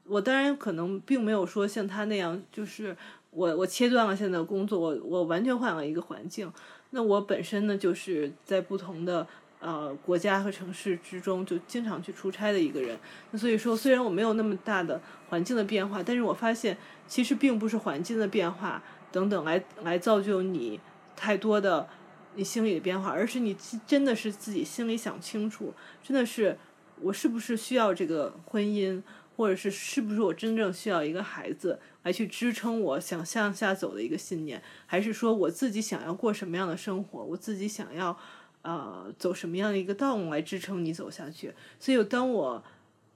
[0.07, 2.95] 我当然可能并没有说像他那样，就是
[3.31, 6.53] 我我切断了现在的工作，我我完全换了一个环境。
[6.95, 9.26] 那我本身呢，就是在不同的。
[9.61, 12.99] 呃，国家和城市之中就经常去出差的一个人，
[13.30, 16.76] 那所以说虽然我没有那么大的环境的变化，但是我发现
[17.09, 20.78] 其实并不是环境的变化等等来来造就你
[21.16, 21.88] 太多的
[22.34, 25.72] 你心里的变化，而是你真的是自己心里想清楚，
[26.03, 26.59] 真的是
[27.01, 29.01] 我是不是需要这个婚姻，
[29.37, 38.18] 或者是是不是我真正需要一个孩子来去支撑我想向下走的一个信念，还是说我自己想要过什么样的生活，我自己想要。
[38.66, 41.53] 呃，走什么样的一个道路来支撑你走下去？
[41.78, 42.64] 所以，当我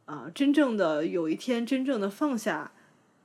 [0.05, 2.71] 啊、真正的有一天真正的放下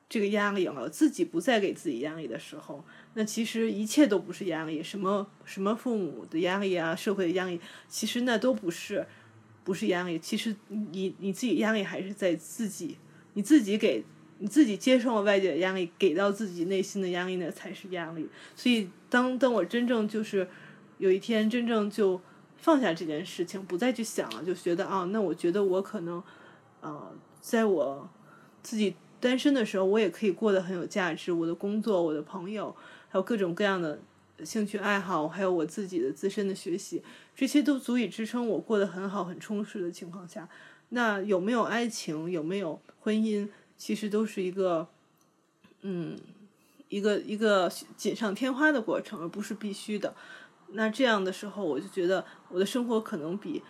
[0.07, 2.85] 这个压力了，自己不再给自己压力的时候，
[3.15, 9.05] 那其实一切都不是压力，什么什么父母的压力啊，社会的压力，其实那都不是
[9.63, 10.17] 不是压力。
[10.19, 12.97] 其实你你自己压力还是在自己，
[13.33, 14.03] 你自己给
[14.39, 18.27] 你自己接受了外界的压力，给到自己内心的压力，呢才是压力。
[18.55, 20.47] 所以，当当我真正就是。
[20.99, 22.21] 有一天真正就
[22.55, 26.23] 放下这件事情，不再去想了，就觉得啊，那我觉得我可能，
[26.81, 27.11] 呃，
[27.41, 28.07] 在我
[28.61, 31.33] 自己单身的时候，我也可以过得很有价值。
[31.33, 32.73] 我的工作、我的朋友，
[33.09, 33.99] 还有各种各样的
[34.43, 37.03] 兴趣爱好，还有我自己的自身的学习，
[37.35, 40.47] 这些都足以支撑我过得很好、很充实的情况下，
[40.89, 44.87] 那有没有爱情，有没有婚姻，其实都是一个，
[45.81, 46.17] 嗯，
[46.89, 50.13] 一个一个锦上添花的过程，而不是必须的。
[50.69, 53.61] 那这样的时候，我就觉得我的生活可能比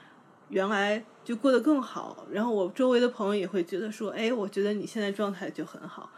[0.49, 2.25] 原来就过得更好。
[2.31, 6.09] 然后我周围的朋友也会觉得说：“哎，我觉得你现在状态就很好。”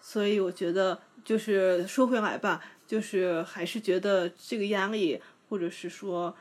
[0.00, 6.34] 所以我觉得，就是说回来吧，就是还是觉得这个压力，或者是说，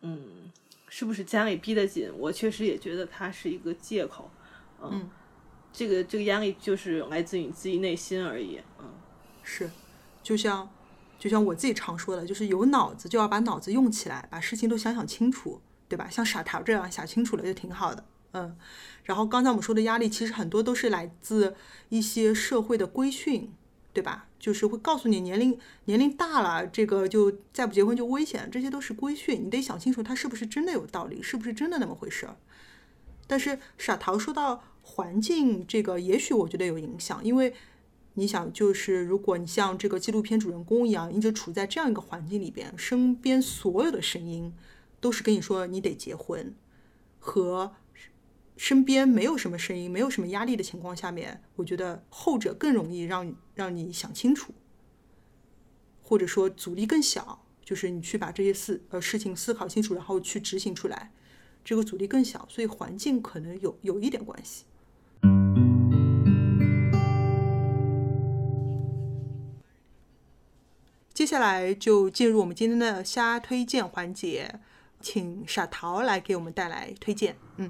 [0.00, 0.50] 嗯，
[0.88, 2.10] 是不是家里逼得紧？
[2.16, 4.30] 我确实也觉得它是一个借口。
[4.82, 5.08] 嗯，
[5.72, 8.60] 这个这个压力就是来自于你自己内心而已。
[8.78, 8.90] 嗯，
[9.42, 9.70] 是，
[10.22, 10.68] 就像。
[11.18, 16.08] 就像我自己常说的，就是有脑子就要把脑子用起来，把事情都想想清楚，对吧？
[16.10, 18.56] 像傻桃这样想清楚了就挺好的，嗯。
[19.04, 21.54] 然后刚才我们说的压力，其实很多都是来自
[21.88, 23.52] 一些社会的规训，
[23.92, 24.28] 对吧？
[24.38, 32.36] 就是会告诉你年龄年龄大了，这个就再不结婚就危险，这些都是规训，你得想清楚它是不是真的有道理，是不是真的那么回事儿。
[33.28, 37.54] 但是傻桃说到环境这个，也许我觉得有影响，因为
[38.14, 44.52] 你想，就是如果你像这个纪录片主人公一样，一直处在这样一个环境里边，身边所有的声音
[45.00, 46.54] 都是跟你说你得结婚，
[47.20, 47.72] 和
[48.62, 54.54] 身边没有什么声音、没有什么压力的情况下面，我觉得后者更容易让让你想清楚，
[56.00, 61.10] 或者说阻力更小，就是你去把这些事呃事情思考清楚，然后去执行出来，
[61.64, 64.64] 这个阻力更小，所以环境可能有有一点关系。
[71.12, 74.60] 接下来就进入我们今天的瞎推荐环节，
[75.00, 77.36] 请傻桃来给我们带来推荐。
[77.56, 77.68] 嗯，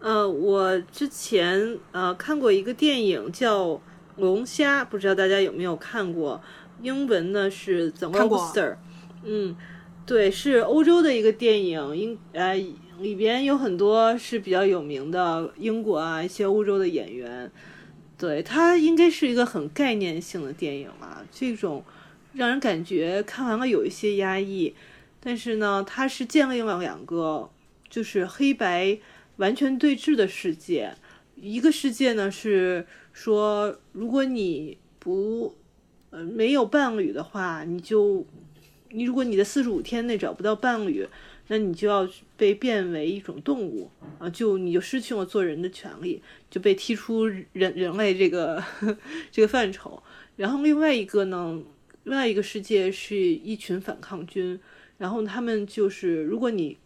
[0.00, 3.66] 呃，我之前呃看过一个电影叫
[4.16, 6.40] 《龙虾》，不知道大家有没有看过？
[6.80, 8.72] 英文呢是《The Lobster》。
[9.24, 9.56] 嗯，
[10.06, 12.54] 对，是欧洲的一个电影，英呃
[13.00, 17.50] 里边有很多是比较有名的英国啊一些欧洲的演员。
[18.16, 21.84] 对，它应该是一个很概念性的电影啊，这种。
[22.34, 24.72] 让人感觉看完了有一些压抑，
[25.18, 27.50] 但是呢，它是建立了两个
[27.88, 28.98] 就是黑白
[29.38, 30.94] 完全对峙的世界。
[31.34, 35.56] 一个世界呢是说，如果你不
[36.10, 38.24] 呃没有伴侣的话，你就
[38.90, 41.08] 你如果你的四十五天内找不到伴侣，
[41.48, 48.62] 那你就要被变为一种动物啊，就你就失去了做人的权利，就被踢出人人类这个
[49.32, 50.02] 这个范畴。
[50.36, 51.60] 然后另外一个呢？
[52.04, 54.58] 另外一个世界是一群反抗军，
[54.96, 56.78] 然后他们就是，如果你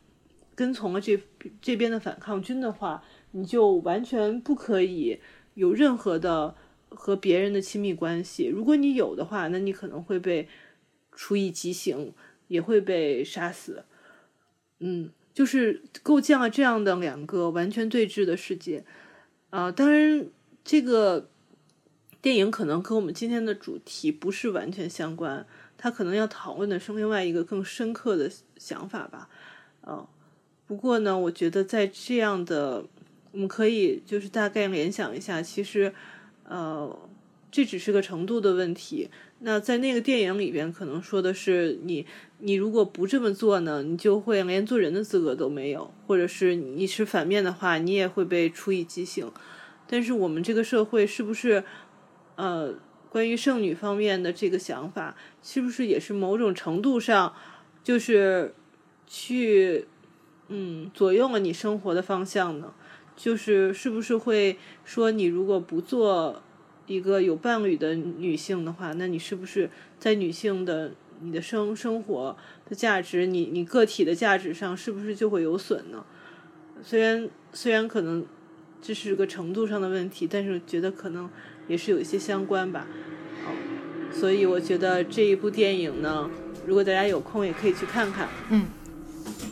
[0.54, 1.20] 跟从了这
[1.60, 5.20] 这边的反抗军的话，你就完全不可以
[5.54, 6.54] 有任何的
[6.88, 8.46] 和别人的亲密关系。
[8.46, 10.48] 如果你有的话，那你可能会被
[11.12, 12.12] 处以极刑，
[12.48, 13.84] 也会被杀死。
[14.80, 18.84] 嗯，就是构建了这样的两个完全对峙的世界。
[19.50, 20.26] 啊，当然
[20.64, 21.28] 这个。
[22.22, 25.44] 电影可能跟我们今天的主题不是完全相关，
[25.76, 29.28] 它可能要讨论的是另外一个更深刻的想法吧。
[29.84, 30.06] 嗯，
[30.72, 32.82] 不过呢，我觉得在这样的，
[33.32, 35.92] 我们可以就是大概联想一下，其实，
[36.48, 36.98] 呃，
[37.50, 39.10] 这只是个程度的问题。
[39.40, 42.06] 那在那个电影里边，可能说的是你，
[42.38, 49.30] 你如果不这么做呢，你就会连做人的资格都没有，或者是你是反面的话，你也会被处以极刑。
[49.86, 51.62] 但是我们这个社会是不是？
[52.36, 52.72] 呃，
[53.10, 57.34] 关于剩女方面的这个想法，是不是也是某种程度上，
[57.84, 58.54] 就是
[59.06, 59.84] 去
[60.52, 62.72] 嗯左右了你生活的方向呢？
[63.16, 66.42] 就是是不是会说，你如果不做
[66.86, 72.36] 一个有伴侣的女性的话，那你是不是在女性的你的生生活
[72.68, 76.04] 的价值，你你个体的价值上，是不是就会有损呢？
[76.82, 78.24] 虽然虽然可能
[78.80, 81.28] 这是个程度上的问题，但是觉得可能。
[81.68, 82.88] 也是有一些相关吧，
[83.44, 83.52] 好，
[84.12, 86.28] 所以我觉得这一部电影呢，
[86.66, 88.28] 如果大家有空也可以去看看。
[88.50, 88.66] 嗯，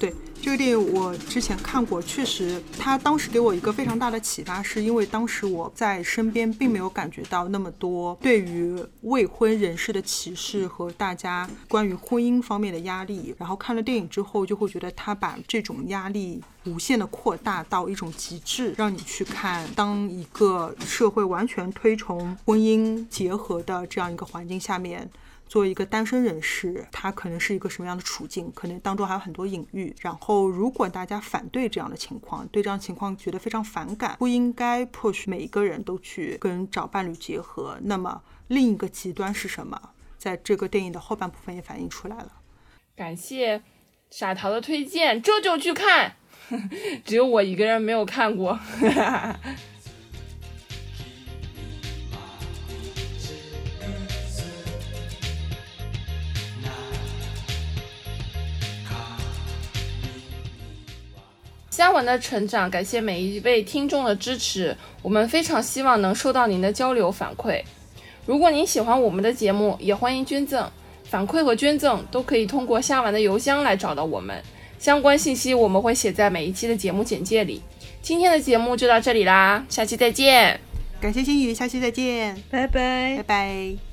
[0.01, 0.13] 对。
[0.43, 13.35] 这个电影我之前看过，确实，它当时给我一个非常大的启发，是因为当时我在身边并没有感觉到那么多对于未婚人士的歧视和大家关于婚姻方面的压力。
[13.39, 25.09] 然后看了电影之后，就会觉得他把这种压力无限的扩大到一种极致，让你去看，当一个社会完全推崇婚姻结合的这样一个环境下面。
[25.51, 28.53] 作为一个单身人士，他可能是一个什么样的处境？
[28.55, 29.93] 可能当中还有很多隐喻。
[30.01, 37.77] 然后，如果大家反对这样的情况，对这样情况觉得非常反感，不应该迫使每一个人都去跟找伴侣结合。
[37.83, 39.91] 那么，另一个极端是什么？
[40.17, 42.31] 在这个电影的后半部分也反映出来了。
[42.95, 43.61] 感谢
[44.09, 46.15] 傻桃的推荐，这就去看。
[47.05, 48.57] 只有我一个人没有看过。
[61.81, 67.63] 嘉文的成长，感谢每一位听众的支持，我们非常希望能收到您的交流反馈。
[68.27, 70.69] 如果您喜欢我们的节目，也欢迎捐赠，
[71.05, 74.43] 反馈和捐赠都可以通过虾丸的邮箱来找到我们，
[74.79, 77.63] 相关信息我们会写在每一期的节目简介里。
[78.03, 80.61] 今天的节目就到这里啦，下期再见，
[81.01, 83.90] 感谢心雨，下期再见，拜拜，拜拜。